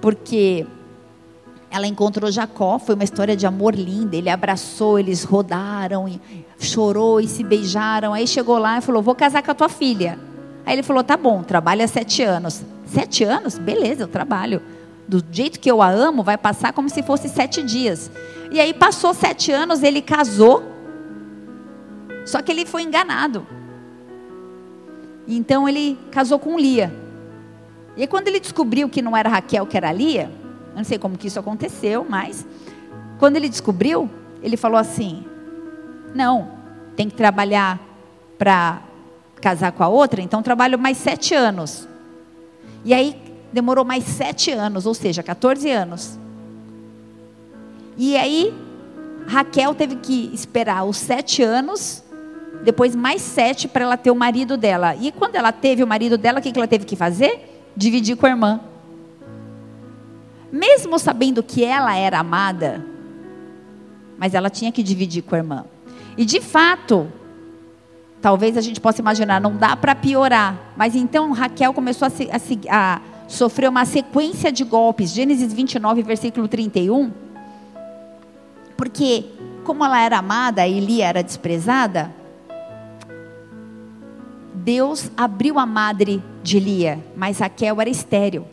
[0.00, 0.66] Porque
[1.72, 4.14] ela encontrou Jacó, foi uma história de amor linda.
[4.14, 6.20] Ele abraçou, eles rodaram, e
[6.58, 8.12] chorou e se beijaram.
[8.12, 10.18] Aí chegou lá e falou: Vou casar com a tua filha.
[10.66, 12.62] Aí ele falou: Tá bom, trabalha sete anos.
[12.86, 13.56] Sete anos?
[13.56, 14.60] Beleza, eu trabalho
[15.08, 18.10] do jeito que eu a amo, vai passar como se fosse sete dias.
[18.50, 20.62] E aí passou sete anos, ele casou,
[22.24, 23.46] só que ele foi enganado.
[25.26, 26.92] Então ele casou com Lia.
[27.96, 30.30] E aí, quando ele descobriu que não era Raquel, que era Lia,
[30.72, 32.46] eu não sei como que isso aconteceu, mas
[33.18, 34.10] quando ele descobriu,
[34.42, 35.24] ele falou assim:
[36.14, 36.50] não,
[36.96, 37.78] tem que trabalhar
[38.38, 38.82] para
[39.40, 41.86] casar com a outra, então trabalho mais sete anos.
[42.84, 43.16] E aí
[43.52, 46.18] demorou mais sete anos, ou seja, 14 anos.
[47.96, 48.52] E aí,
[49.26, 52.02] Raquel teve que esperar os sete anos
[52.64, 54.94] depois mais sete para ela ter o marido dela.
[54.96, 57.70] E quando ela teve o marido dela, o que ela teve que fazer?
[57.76, 58.60] Dividir com a irmã.
[60.52, 62.84] Mesmo sabendo que ela era amada,
[64.18, 65.64] mas ela tinha que dividir com a irmã.
[66.16, 67.10] E de fato,
[68.20, 70.74] talvez a gente possa imaginar, não dá para piorar.
[70.76, 72.28] Mas então Raquel começou a, se,
[72.68, 75.10] a, a sofrer uma sequência de golpes.
[75.10, 77.10] Gênesis 29, versículo 31.
[78.76, 79.24] Porque,
[79.64, 82.12] como ela era amada e Lia era desprezada,
[84.52, 88.44] Deus abriu a madre de Lia, mas Raquel era estéril.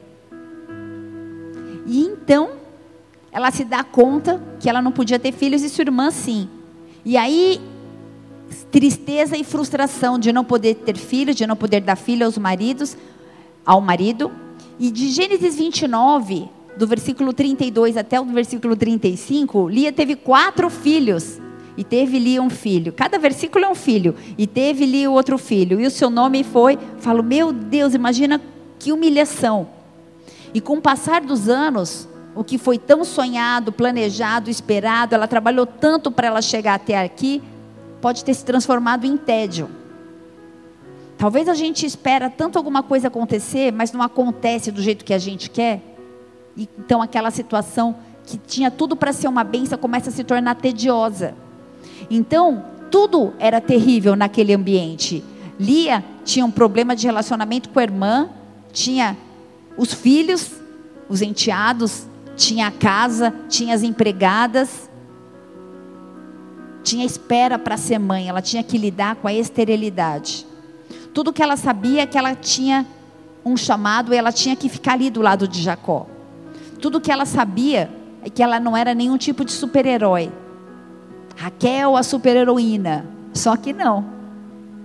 [1.90, 2.52] E então,
[3.32, 6.48] ela se dá conta que ela não podia ter filhos e sua irmã sim.
[7.04, 7.60] E aí,
[8.72, 12.96] tristeza e frustração de não poder ter filhos, de não poder dar filho aos maridos,
[13.66, 14.32] ao marido.
[14.78, 16.48] E de Gênesis 29,
[16.78, 21.40] do versículo 32 até o versículo 35, Lia teve quatro filhos.
[21.76, 22.94] E teve Lia um filho.
[22.94, 24.14] Cada versículo é um filho.
[24.38, 25.82] E teve Lia outro filho.
[25.82, 26.78] E o seu nome foi.
[27.00, 28.40] Falo, meu Deus, imagina
[28.78, 29.79] que humilhação.
[30.54, 35.66] E com o passar dos anos, o que foi tão sonhado, planejado, esperado, ela trabalhou
[35.66, 37.42] tanto para ela chegar até aqui,
[38.02, 39.70] pode ter se transformado em tédio.
[41.18, 45.18] Talvez a gente espera tanto alguma coisa acontecer, mas não acontece do jeito que a
[45.18, 45.82] gente quer.
[46.58, 51.36] Então aquela situação que tinha tudo para ser uma benção começa a se tornar tediosa.
[52.10, 55.24] Então, tudo era terrível naquele ambiente.
[55.60, 58.30] Lia tinha um problema de relacionamento com a irmã,
[58.72, 59.18] tinha
[59.80, 60.52] os filhos,
[61.08, 64.90] os enteados, tinha a casa, tinha as empregadas,
[66.84, 70.46] tinha espera para ser mãe, ela tinha que lidar com a esterilidade.
[71.14, 72.86] Tudo que ela sabia é que ela tinha
[73.46, 76.08] um chamado e ela tinha que ficar ali do lado de Jacó.
[76.82, 77.90] Tudo que ela sabia
[78.22, 80.30] é que ela não era nenhum tipo de super-herói.
[81.38, 83.06] Raquel, a super-heroína.
[83.34, 84.19] Só que não.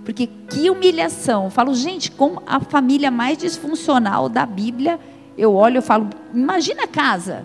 [0.04, 1.44] Porque que humilhação.
[1.44, 5.00] Eu falo, gente, como a família mais disfuncional da Bíblia,
[5.36, 7.44] eu olho e falo, imagina a casa.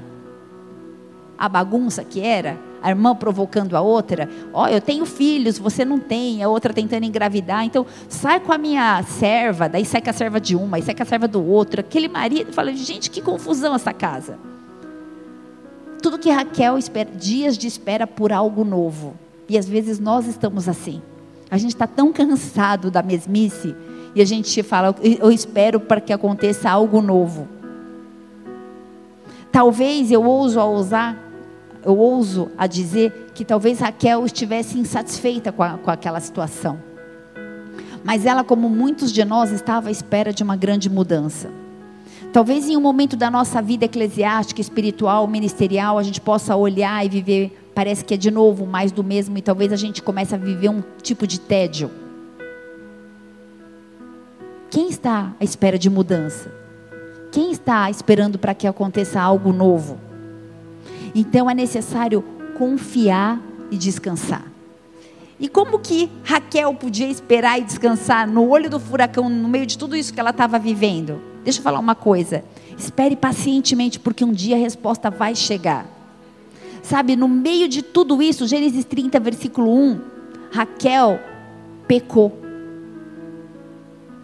[1.38, 4.30] A bagunça que era, a irmã provocando a outra.
[4.54, 7.64] Ó, oh, eu tenho filhos, você não tem, a outra tentando engravidar.
[7.64, 10.94] Então, sai com a minha serva, daí sai com a serva de uma, aí sai
[10.94, 11.80] com a serva do outro.
[11.80, 14.38] Aquele marido, fala, gente, que confusão essa casa.
[16.02, 19.16] Tudo que Raquel espera, dias de espera por algo novo.
[19.48, 21.02] E às vezes nós estamos assim.
[21.50, 23.76] A gente está tão cansado da mesmice
[24.14, 27.48] e a gente fala, eu espero para que aconteça algo novo.
[29.52, 31.18] Talvez eu ouso a ousar,
[31.84, 36.80] eu ouso a dizer que talvez Raquel estivesse insatisfeita com, a, com aquela situação.
[38.04, 41.50] Mas ela, como muitos de nós, estava à espera de uma grande mudança.
[42.32, 47.10] Talvez em um momento da nossa vida eclesiástica, espiritual, ministerial, a gente possa olhar e
[47.10, 50.38] viver, parece que é de novo mais do mesmo, e talvez a gente comece a
[50.38, 51.90] viver um tipo de tédio.
[54.70, 56.52] Quem está à espera de mudança?
[57.32, 59.98] Quem está esperando para que aconteça algo novo?
[61.16, 62.22] Então é necessário
[62.58, 64.44] confiar e descansar.
[65.40, 69.78] E como que Raquel podia esperar e descansar no olho do furacão, no meio de
[69.78, 71.22] tudo isso que ela estava vivendo?
[71.46, 72.44] Deixa eu falar uma coisa.
[72.78, 75.99] Espere pacientemente, porque um dia a resposta vai chegar.
[76.82, 80.02] Sabe, no meio de tudo isso, Gênesis 30, versículo 1,
[80.52, 81.20] Raquel
[81.88, 82.40] pecou.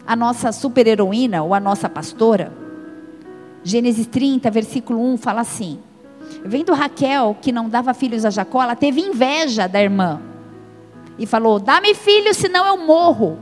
[0.07, 2.53] A nossa super-heroína, ou a nossa pastora,
[3.63, 5.79] Gênesis 30, versículo 1, fala assim:
[6.43, 10.21] Vendo Raquel que não dava filhos a Jacó, ela teve inveja da irmã.
[11.17, 13.39] E falou: Dá-me filho, senão eu morro.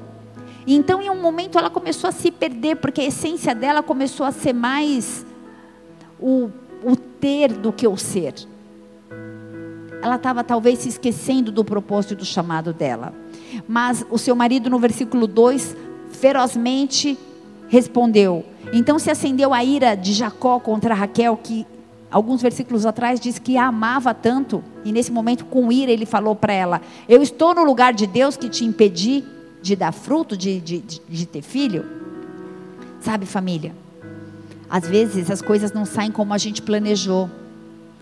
[0.66, 4.32] Então, em um momento, ela começou a se perder, porque a essência dela começou a
[4.32, 5.26] ser mais
[6.20, 6.50] o,
[6.84, 8.34] o ter do que o ser.
[10.04, 13.14] Ela estava talvez se esquecendo do propósito do chamado dela.
[13.66, 15.78] Mas o seu marido, no versículo 2,
[16.12, 17.18] ferozmente
[17.70, 18.44] respondeu.
[18.74, 21.66] Então se acendeu a ira de Jacó contra Raquel, que
[22.12, 26.36] alguns versículos atrás diz que a amava tanto, e nesse momento, com ira, ele falou
[26.36, 29.24] para ela: Eu estou no lugar de Deus que te impedi
[29.62, 31.86] de dar fruto, de, de, de, de ter filho?
[33.00, 33.74] Sabe, família?
[34.70, 37.30] Às vezes as coisas não saem como a gente planejou.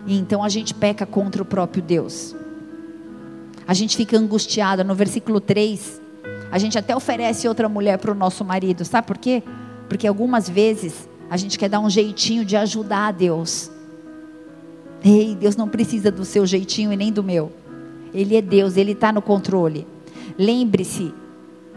[0.06, 2.34] E então a gente peca contra o próprio Deus.
[3.66, 4.82] A gente fica angustiada.
[4.82, 6.00] No versículo 3,
[6.50, 8.84] a gente até oferece outra mulher para o nosso marido.
[8.84, 9.42] Sabe por quê?
[9.88, 13.70] Porque algumas vezes a gente quer dar um jeitinho de ajudar a Deus.
[15.04, 17.52] Ei, Deus não precisa do seu jeitinho e nem do meu.
[18.12, 19.86] Ele é Deus, Ele está no controle.
[20.38, 21.14] Lembre-se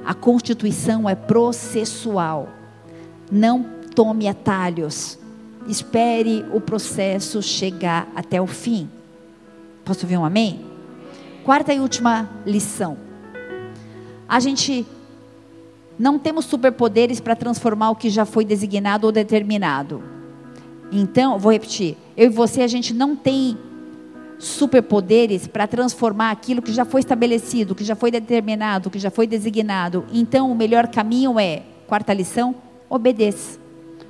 [0.05, 2.49] a constituição é processual.
[3.31, 3.65] Não
[3.95, 5.17] tome atalhos.
[5.67, 8.89] Espere o processo chegar até o fim.
[9.83, 10.65] Posso ouvir um amém?
[11.43, 12.97] Quarta e última lição.
[14.27, 14.85] a gente
[15.97, 20.03] não temos superpoderes para transformar o que já foi designado ou determinado.
[20.91, 23.57] Então, vou repetir: eu e você, a gente não tem
[24.37, 29.25] superpoderes para transformar aquilo que já foi estabelecido, que já foi determinado, que já foi
[29.25, 30.05] designado.
[30.11, 32.55] Então, o melhor caminho é, quarta lição,
[32.89, 33.64] obedeça.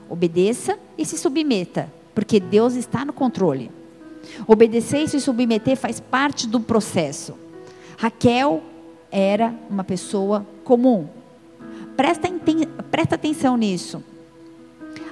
[0.10, 3.72] Obedeça e se submeta, porque Deus está no controle.
[4.48, 7.36] Obedecer e se submeter faz parte do processo.
[7.98, 8.62] Raquel
[9.12, 11.08] era uma pessoa comum.
[11.96, 12.30] Presta,
[12.92, 14.04] presta atenção nisso.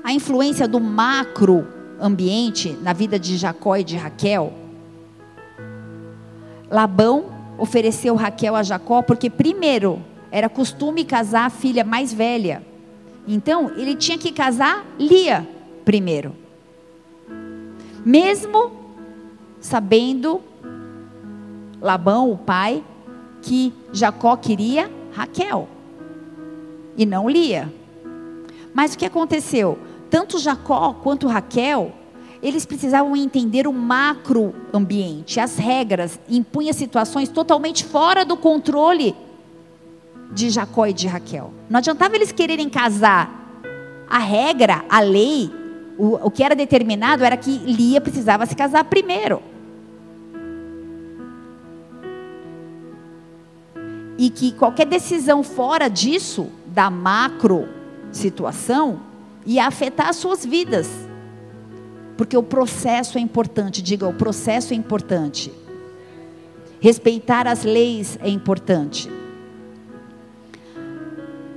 [0.03, 1.65] A influência do macro
[1.99, 4.51] ambiente na vida de Jacó e de Raquel.
[6.69, 7.25] Labão
[7.57, 12.63] ofereceu Raquel a Jacó porque, primeiro, era costume casar a filha mais velha.
[13.27, 15.47] Então, ele tinha que casar Lia
[15.85, 16.35] primeiro.
[18.05, 18.71] Mesmo
[19.59, 20.41] sabendo,
[21.81, 22.83] Labão, o pai,
[23.41, 25.67] que Jacó queria Raquel
[26.97, 27.71] e não Lia.
[28.73, 29.77] Mas o que aconteceu?
[30.09, 31.91] Tanto Jacó quanto Raquel,
[32.41, 39.15] eles precisavam entender o macro ambiente, as regras, impunha situações totalmente fora do controle
[40.33, 41.53] de Jacó e de Raquel.
[41.69, 43.41] Não adiantava eles quererem casar.
[44.09, 45.51] A regra, a lei,
[45.97, 49.41] o, o que era determinado era que Lia precisava se casar primeiro.
[54.17, 57.67] e que qualquer decisão fora disso, da macro
[58.11, 59.01] situação,
[59.45, 60.89] ia afetar as suas vidas.
[62.15, 65.51] Porque o processo é importante, diga, o processo é importante.
[66.79, 69.09] Respeitar as leis é importante.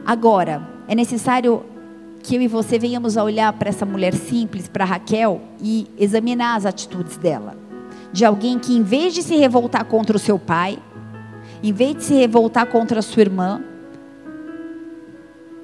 [0.07, 1.65] Agora, é necessário
[2.23, 6.55] que eu e você venhamos a olhar para essa mulher simples, para Raquel, e examinar
[6.55, 7.57] as atitudes dela.
[8.13, 10.79] De alguém que, em vez de se revoltar contra o seu pai,
[11.61, 13.61] em vez de se revoltar contra a sua irmã,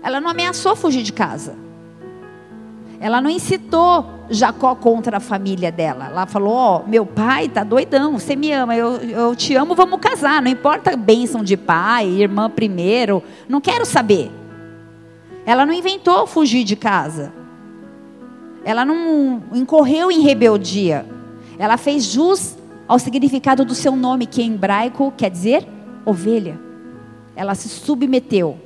[0.02, 1.54] ela não ameaçou fugir de casa.
[3.02, 6.06] Ela não incitou Jacó contra a família dela.
[6.06, 9.74] Ela falou: Ó, oh, meu pai tá doidão, você me ama, eu, eu te amo,
[9.74, 10.40] vamos casar.
[10.40, 14.30] Não importa bênção de pai, irmã primeiro, não quero saber.
[15.44, 17.32] Ela não inventou fugir de casa.
[18.64, 21.04] Ela não incorreu em rebeldia.
[21.58, 25.66] Ela fez jus ao significado do seu nome, que em hebraico quer dizer
[26.06, 26.56] ovelha.
[27.34, 28.56] Ela se submeteu,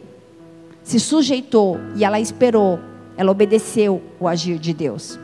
[0.82, 2.78] se sujeitou e ela esperou,
[3.16, 5.18] ela obedeceu o agir de Deus.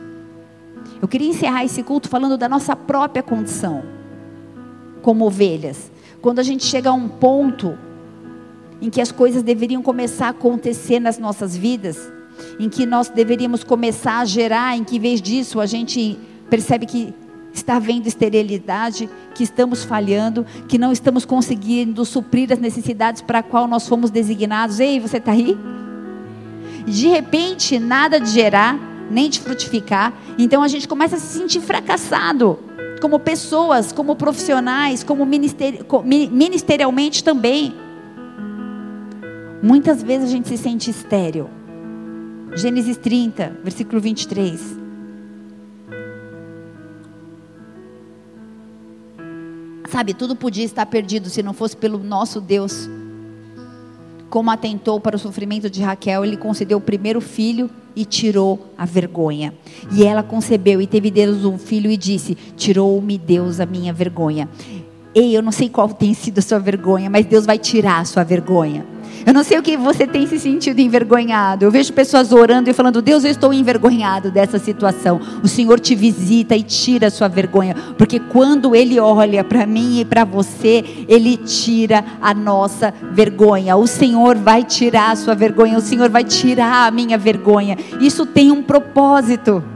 [1.01, 3.83] Eu queria encerrar esse culto falando da nossa própria condição
[5.01, 5.91] como ovelhas.
[6.21, 7.77] Quando a gente chega a um ponto
[8.81, 12.11] em que as coisas deveriam começar a acontecer nas nossas vidas,
[12.59, 16.17] em que nós deveríamos começar a gerar, em que em vez disso a gente
[16.49, 17.13] percebe que
[17.53, 23.43] está havendo esterilidade, que estamos falhando, que não estamos conseguindo suprir as necessidades para a
[23.43, 24.79] qual nós fomos designados.
[24.79, 25.55] Ei, você está aí?
[26.85, 28.77] De repente, nada de gerar,
[29.09, 30.13] nem de frutificar.
[30.37, 32.59] Então a gente começa a se sentir fracassado,
[33.01, 37.73] como pessoas, como profissionais, como ministerialmente também.
[39.61, 41.49] Muitas vezes a gente se sente estéril.
[42.55, 44.77] Gênesis 30, versículo 23.
[49.89, 52.89] Sabe, tudo podia estar perdido se não fosse pelo nosso Deus.
[54.33, 58.83] Como atentou para o sofrimento de Raquel, ele concedeu o primeiro filho e tirou a
[58.83, 59.53] vergonha.
[59.91, 64.49] E ela concebeu e teve Deus um filho e disse: Tirou-me Deus a minha vergonha.
[65.13, 68.05] Ei, eu não sei qual tem sido a sua vergonha, mas Deus vai tirar a
[68.05, 68.83] sua vergonha.
[69.25, 71.65] Eu não sei o que você tem se sentido envergonhado.
[71.65, 75.19] Eu vejo pessoas orando e falando: Deus, eu estou envergonhado dessa situação.
[75.41, 79.99] O Senhor te visita e tira a sua vergonha, porque quando Ele olha para mim
[79.99, 83.75] e para você, Ele tira a nossa vergonha.
[83.75, 87.77] O Senhor vai tirar a sua vergonha, o Senhor vai tirar a minha vergonha.
[87.99, 89.72] Isso tem um propósito.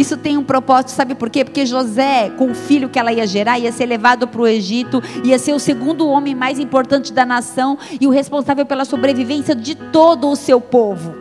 [0.00, 1.44] Isso tem um propósito, sabe por quê?
[1.44, 5.02] Porque José, com o filho que ela ia gerar, ia ser levado para o Egito,
[5.22, 9.74] ia ser o segundo homem mais importante da nação e o responsável pela sobrevivência de
[9.74, 11.14] todo o seu povo.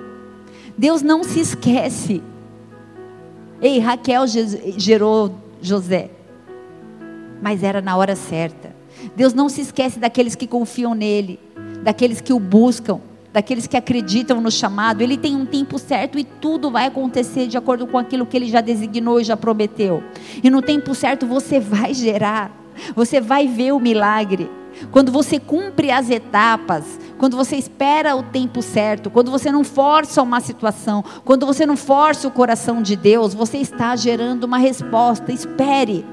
[0.77, 2.23] Deus não se esquece.
[3.61, 4.23] Ei, Raquel
[4.77, 6.09] gerou José,
[7.41, 8.73] mas era na hora certa.
[9.13, 11.37] Deus não se esquece daqueles que confiam nele,
[11.83, 13.01] daqueles que o buscam
[13.31, 17.57] daqueles que acreditam no chamado, ele tem um tempo certo e tudo vai acontecer de
[17.57, 20.03] acordo com aquilo que ele já designou e já prometeu.
[20.43, 22.51] E no tempo certo você vai gerar,
[22.95, 24.49] você vai ver o milagre.
[24.91, 30.21] Quando você cumpre as etapas, quando você espera o tempo certo, quando você não força
[30.21, 35.31] uma situação, quando você não força o coração de Deus, você está gerando uma resposta.
[35.31, 36.05] Espere.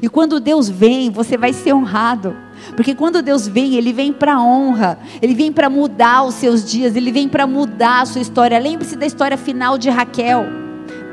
[0.00, 2.36] E quando Deus vem, você vai ser honrado.
[2.76, 6.94] Porque quando Deus vem, Ele vem para honra, Ele vem para mudar os seus dias,
[6.96, 8.58] Ele vem para mudar a sua história.
[8.58, 10.46] Lembre-se da história final de Raquel.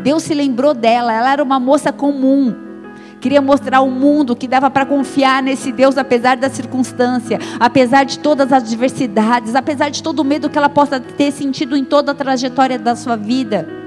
[0.02, 2.56] Deus se lembrou dela, ela era uma moça comum.
[3.20, 8.20] Queria mostrar ao mundo que dava para confiar nesse Deus, apesar da circunstância, apesar de
[8.20, 12.14] todas as adversidades, apesar de todo o medo que ela possa ter sentido em toda
[12.14, 13.79] a trajetória da sua vida.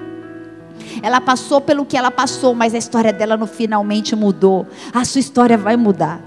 [1.03, 4.67] Ela passou pelo que ela passou, mas a história dela no finalmente mudou.
[4.93, 6.21] A sua história vai mudar.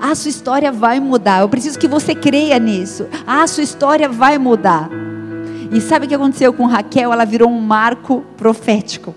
[0.00, 1.40] A sua história vai mudar.
[1.40, 3.06] Eu preciso que você creia nisso.
[3.26, 4.88] A sua história vai mudar.
[5.70, 7.12] E sabe o que aconteceu com Raquel?
[7.12, 9.14] Ela virou um marco profético.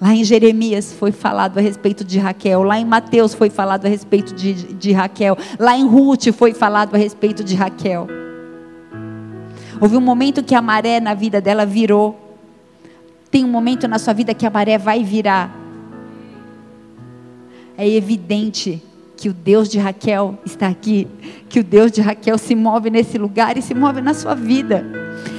[0.00, 2.62] Lá em Jeremias foi falado a respeito de Raquel.
[2.62, 5.36] Lá em Mateus foi falado a respeito de, de Raquel.
[5.58, 8.06] Lá em Ruth foi falado a respeito de Raquel.
[9.80, 12.23] Houve um momento que a maré na vida dela virou.
[13.34, 15.52] Tem um momento na sua vida que a maré vai virar.
[17.76, 18.80] É evidente
[19.16, 21.08] que o Deus de Raquel está aqui,
[21.48, 24.86] que o Deus de Raquel se move nesse lugar e se move na sua vida.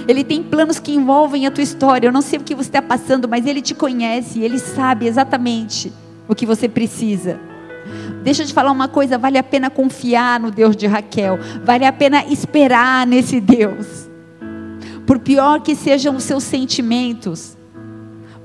[0.10, 2.10] Ele tem planos que envolvem a tua história.
[2.10, 5.90] Eu não sei o que você está passando, mas Ele te conhece, Ele sabe exatamente
[6.28, 7.40] o que você precisa.
[8.26, 11.86] Deixa eu te falar uma coisa: vale a pena confiar no Deus de Raquel, vale
[11.86, 14.10] a pena esperar nesse Deus.
[15.08, 17.55] Por pior que sejam os seus sentimentos,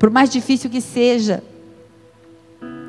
[0.00, 1.42] por mais difícil que seja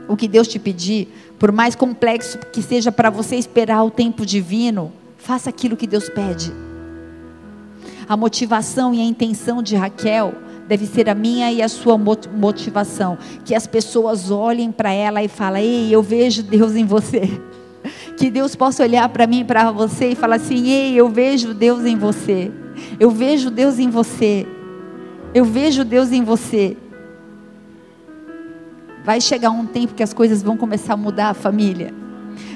[0.08, 4.26] o que Deus te pedir, por mais complexo que seja para você esperar o tempo
[4.26, 6.54] divino, faça aquilo que Deus pede.
[8.08, 10.34] A motivação e a intenção de Raquel
[10.70, 13.18] deve ser a minha e a sua motivação.
[13.44, 17.22] Que as pessoas olhem para ela e falem: Ei, eu vejo Deus em você.
[18.16, 21.54] Que Deus possa olhar para mim e para você e falar assim: Ei, eu vejo
[21.54, 22.52] Deus em você.
[23.00, 24.48] Eu vejo Deus em você.
[25.34, 26.78] Eu vejo Deus em você.
[29.04, 31.94] Vai chegar um tempo que as coisas vão começar a mudar família.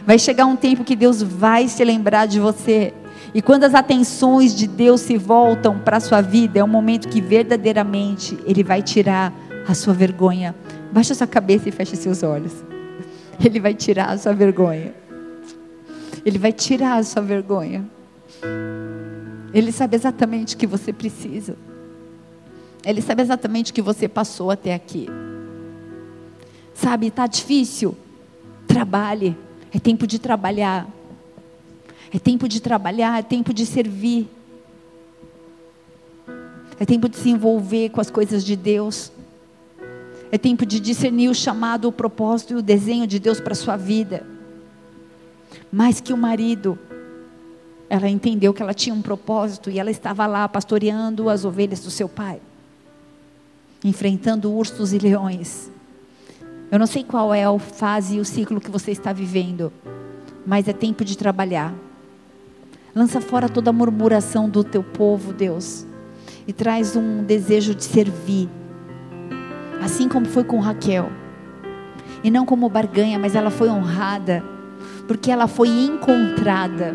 [0.06, 2.93] Vai chegar um tempo que Deus vai se lembrar de você.
[3.34, 7.10] E quando as atenções de Deus se voltam para a sua vida, é um momento
[7.10, 9.34] que verdadeiramente Ele vai tirar
[9.68, 10.56] a sua vergonha.
[10.91, 12.54] Baixa sua cabeça e feche seus olhos.
[13.43, 14.93] Ele vai tirar a sua vergonha.
[16.26, 17.86] Ele vai tirar a sua vergonha.
[19.54, 21.56] Ele sabe exatamente o que você precisa.
[22.86, 25.10] Ele sabe exatamente o que você passou até aqui.
[26.76, 27.98] Sabe, está difícil?
[28.68, 29.36] Trabalhe.
[29.74, 30.88] É tempo de trabalhar.
[32.14, 34.30] É tempo de trabalhar, é tempo de servir.
[36.78, 39.12] É tempo de se envolver com as coisas de Deus.
[40.32, 43.56] É tempo de discernir o chamado, o propósito e o desenho de Deus para a
[43.56, 44.28] sua vida.
[45.72, 46.78] Mais que o marido,
[47.90, 51.90] ela entendeu que ela tinha um propósito e ela estava lá pastoreando as ovelhas do
[51.90, 52.42] seu pai,
[53.84, 55.72] enfrentando ursos e leões.
[56.76, 59.72] Eu não sei qual é a fase e o ciclo que você está vivendo,
[60.46, 61.74] mas é tempo de trabalhar.
[62.94, 65.88] Lança fora toda a murmuração do teu povo, Deus,
[66.46, 68.50] e traz um desejo de servir,
[69.82, 71.10] assim como foi com Raquel,
[72.22, 74.44] e não como barganha, mas ela foi honrada,
[75.08, 76.94] porque ela foi encontrada.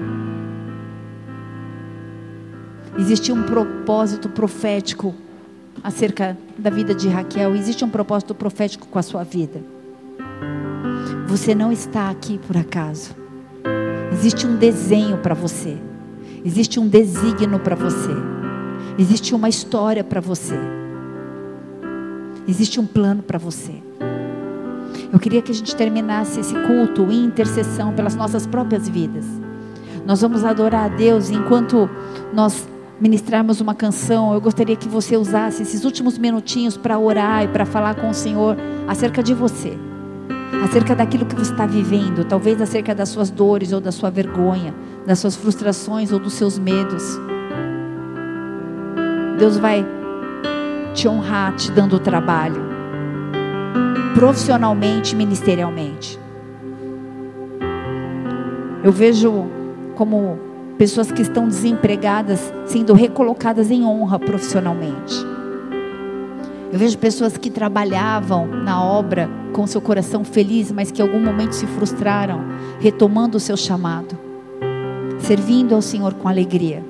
[2.98, 5.14] Existia um propósito profético
[5.82, 9.62] acerca da vida de Raquel, existe um propósito profético com a sua vida.
[11.26, 13.14] Você não está aqui por acaso.
[14.12, 15.78] Existe um desenho para você.
[16.44, 18.10] Existe um desígnio para você.
[18.98, 20.58] Existe uma história para você.
[22.46, 23.74] Existe um plano para você.
[25.12, 29.24] Eu queria que a gente terminasse esse culto em intercessão pelas nossas próprias vidas.
[30.06, 31.88] Nós vamos adorar a Deus enquanto
[32.32, 32.66] nós
[33.00, 37.64] ministrarmos uma canção, eu gostaria que você usasse esses últimos minutinhos para orar e para
[37.64, 39.78] falar com o Senhor acerca de você,
[40.62, 44.74] acerca daquilo que você está vivendo, talvez acerca das suas dores ou da sua vergonha,
[45.06, 47.18] das suas frustrações ou dos seus medos.
[49.38, 49.86] Deus vai
[50.92, 52.62] te honrar te dando trabalho,
[54.14, 56.18] profissionalmente, ministerialmente.
[58.84, 59.46] Eu vejo
[59.94, 60.49] como
[60.80, 65.14] pessoas que estão desempregadas sendo recolocadas em honra profissionalmente.
[66.72, 71.20] Eu vejo pessoas que trabalhavam na obra com seu coração feliz, mas que em algum
[71.20, 72.40] momento se frustraram,
[72.80, 74.18] retomando o seu chamado,
[75.18, 76.82] servindo ao Senhor com alegria.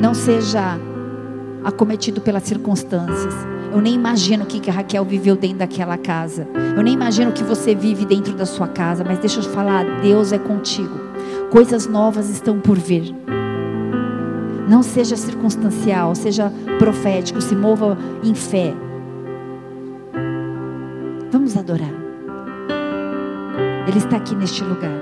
[0.00, 0.78] Não seja
[1.62, 3.34] acometido pelas circunstâncias
[3.74, 6.46] eu nem imagino o que, que a Raquel viveu dentro daquela casa.
[6.76, 9.02] Eu nem imagino o que você vive dentro da sua casa.
[9.02, 10.94] Mas deixa eu te falar: Deus é contigo.
[11.50, 13.12] Coisas novas estão por vir.
[14.68, 18.72] Não seja circunstancial, seja profético, se mova em fé.
[21.32, 21.92] Vamos adorar.
[23.88, 24.92] Ele está aqui neste lugar.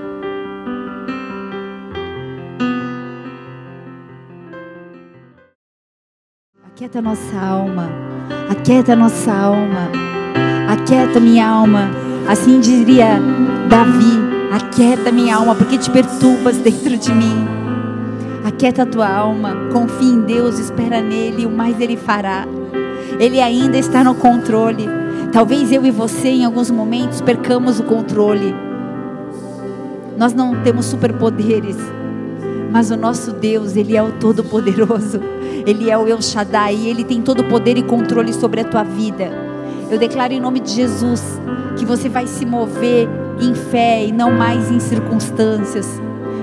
[6.65, 8.12] Aquieta nossa alma.
[8.63, 9.91] Aquieta nossa alma.
[10.69, 11.91] Aquieta minha alma.
[12.29, 13.19] Assim diria
[13.69, 14.21] Davi:
[14.53, 17.45] Aquieta minha alma, porque te perturbas dentro de mim.
[18.45, 19.57] Aquieta a tua alma.
[19.73, 22.47] Confia em Deus, espera nele, o mais ele fará.
[23.19, 24.89] Ele ainda está no controle.
[25.33, 28.55] Talvez eu e você, em alguns momentos, percamos o controle.
[30.17, 31.77] Nós não temos superpoderes,
[32.71, 35.19] mas o nosso Deus, Ele é o Todo-Poderoso.
[35.67, 38.83] Ele é o El Shaddai, Ele tem todo o poder e controle sobre a tua
[38.83, 39.31] vida.
[39.91, 41.23] Eu declaro em nome de Jesus
[41.77, 43.09] que você vai se mover
[43.41, 46.01] em fé e não mais em circunstâncias.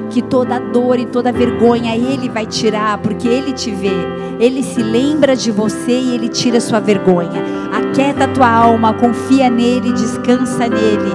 [0.09, 3.91] Que toda dor e toda vergonha Ele vai tirar, porque Ele te vê.
[4.39, 7.43] Ele se lembra de você e Ele tira sua vergonha.
[7.71, 11.11] Aquieta a tua alma, confia nele, descansa nele.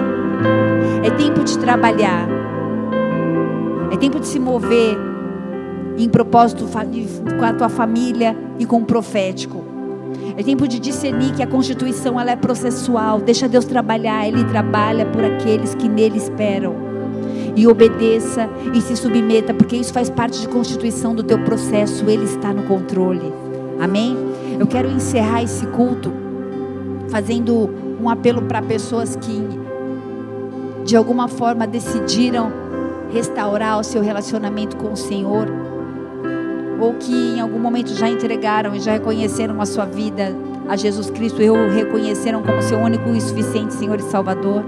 [1.04, 2.28] É tempo de trabalhar.
[3.90, 5.13] É tempo de se mover
[5.96, 6.66] em propósito
[7.38, 9.64] com a tua família e com o profético.
[10.36, 13.20] É tempo de discernir que a Constituição ela é processual.
[13.20, 16.74] Deixa Deus trabalhar, Ele trabalha por aqueles que nele esperam.
[17.56, 22.08] E obedeça e se submeta, porque isso faz parte de constituição do teu processo.
[22.08, 23.32] Ele está no controle.
[23.80, 24.16] Amém?
[24.58, 26.12] Eu quero encerrar esse culto
[27.08, 27.70] fazendo
[28.00, 29.40] um apelo para pessoas que
[30.84, 32.52] de alguma forma decidiram
[33.12, 35.46] restaurar o seu relacionamento com o Senhor
[36.80, 40.34] ou que em algum momento já entregaram e já reconheceram a sua vida
[40.68, 44.64] a Jesus Cristo e o reconheceram como seu único e suficiente Senhor e Salvador.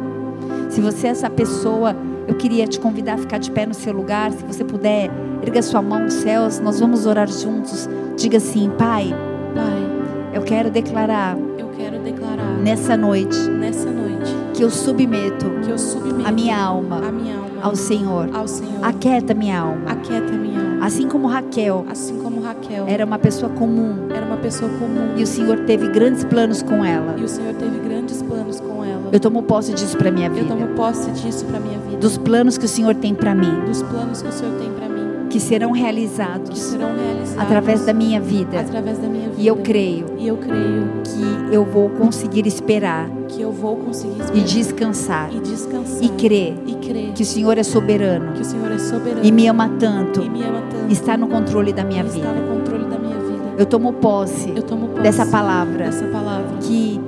[0.69, 1.97] Se você é essa pessoa,
[2.29, 4.31] eu queria te convidar a ficar de pé no seu lugar.
[4.33, 5.11] Se você puder,
[5.43, 7.89] erga sua mão aos céus, nós vamos orar juntos.
[8.17, 9.15] Diga assim: Pai,
[9.55, 14.07] Pai, eu quero declarar, eu quero declarar nessa noite, nessa noite
[14.55, 18.29] que eu submeto, que eu submeto a minha alma, a minha alma ao Senhor.
[18.35, 18.83] ao Senhor.
[18.85, 19.93] Aquieta minha alma.
[19.93, 20.66] Aquieta minha alma.
[20.81, 25.23] Assim como Raquel Assim como Raquel era uma pessoa comum era uma pessoa comum e
[25.23, 27.15] o Senhor teve grandes planos com ela.
[27.19, 29.09] e o Senhor teve grandes planos com ela.
[29.13, 30.49] Eu tomo posse disso para minha Eu vida.
[30.49, 31.97] tomo posse disso para minha vida.
[31.99, 34.89] Dos planos que o Senhor tem para mim, Dos planos que o Senhor tem para
[34.89, 38.61] mim, que serão que realizados serão realizados através da minha vida.
[38.61, 39.41] através da minha vida.
[39.43, 44.23] E eu creio E eu creio que eu vou conseguir esperar que eu vou conseguir
[44.35, 48.45] e descansar e descansar e crer e crer que o Senhor é soberano que o
[48.45, 50.93] Senhor é soberano e me ama tanto, e me ama tanto.
[50.93, 52.41] está no controle da minha e está vida.
[52.41, 53.55] no controle da minha vida.
[53.59, 57.01] Eu tomo posse Eu tomo posse dessa palavra dessa palavra que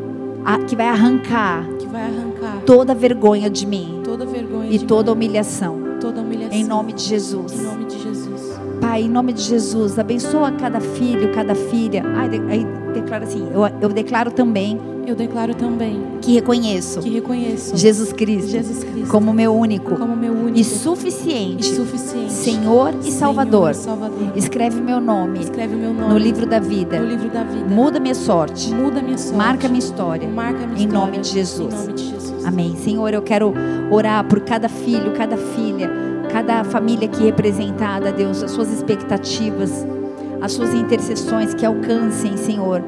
[0.44, 5.14] a- que vai arrancar que vai arrancar toda vergonha de mim toda vergonha e toda
[5.14, 5.78] mim, humilhação.
[6.00, 6.58] toda humilhação.
[6.58, 7.52] Em nome de Jesus.
[7.52, 8.58] Em nome de Jesus.
[8.80, 12.02] Pai, em nome de Jesus, abençoa cada filho, cada filha.
[12.16, 12.40] Ai, de-
[13.24, 18.84] assim: eu, eu declaro também Eu declaro também que reconheço que reconheço Jesus Cristo Jesus
[18.84, 23.70] Cristo como meu único como meu único e e suficiente suficiente Senhor e Senhor Salvador.
[23.70, 24.32] e Salvador.
[24.36, 26.98] Escreve meu nome Escreve meu nome no livro da vida.
[27.00, 27.64] no livro da vida.
[27.66, 28.74] Muda minha sorte.
[28.74, 29.36] Muda minha sorte.
[29.36, 30.28] Marca minha história.
[30.28, 30.98] Marca minha Em história.
[31.06, 31.74] nome de Jesus.
[31.74, 32.44] Em nome de Jesus.
[32.44, 32.76] Amém.
[32.76, 33.52] Senhor, eu quero
[33.90, 35.90] orar por cada filho, cada filha,
[36.32, 39.86] cada família aqui representada, Deus, as suas expectativas,
[40.40, 42.82] as suas intercessões que alcancem, Senhor,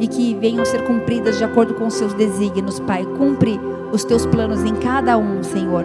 [0.00, 3.04] e que venham ser cumpridas de acordo com os seus desígnios, Pai.
[3.18, 3.58] Cumpre
[3.92, 5.84] os teus planos em cada um, Senhor.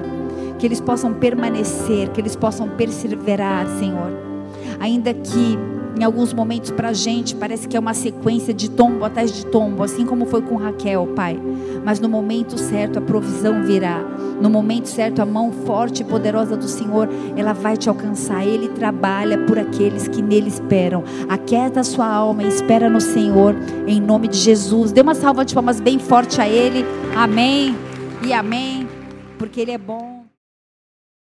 [0.57, 4.11] Que eles possam permanecer, que eles possam perseverar, Senhor.
[4.79, 5.57] Ainda que
[5.97, 9.45] em alguns momentos para a gente parece que é uma sequência de tombo atrás de
[9.47, 11.39] tombo, assim como foi com Raquel, Pai.
[11.83, 13.99] Mas no momento certo a provisão virá.
[14.39, 18.45] No momento certo a mão forte e poderosa do Senhor, ela vai te alcançar.
[18.45, 21.03] Ele trabalha por aqueles que nele esperam.
[21.27, 23.55] Aquieta a sua alma e espera no Senhor,
[23.87, 24.91] em nome de Jesus.
[24.91, 26.85] Dê uma salva de palmas bem forte a Ele.
[27.15, 27.75] Amém
[28.23, 28.87] e amém,
[29.39, 30.16] porque Ele é bom.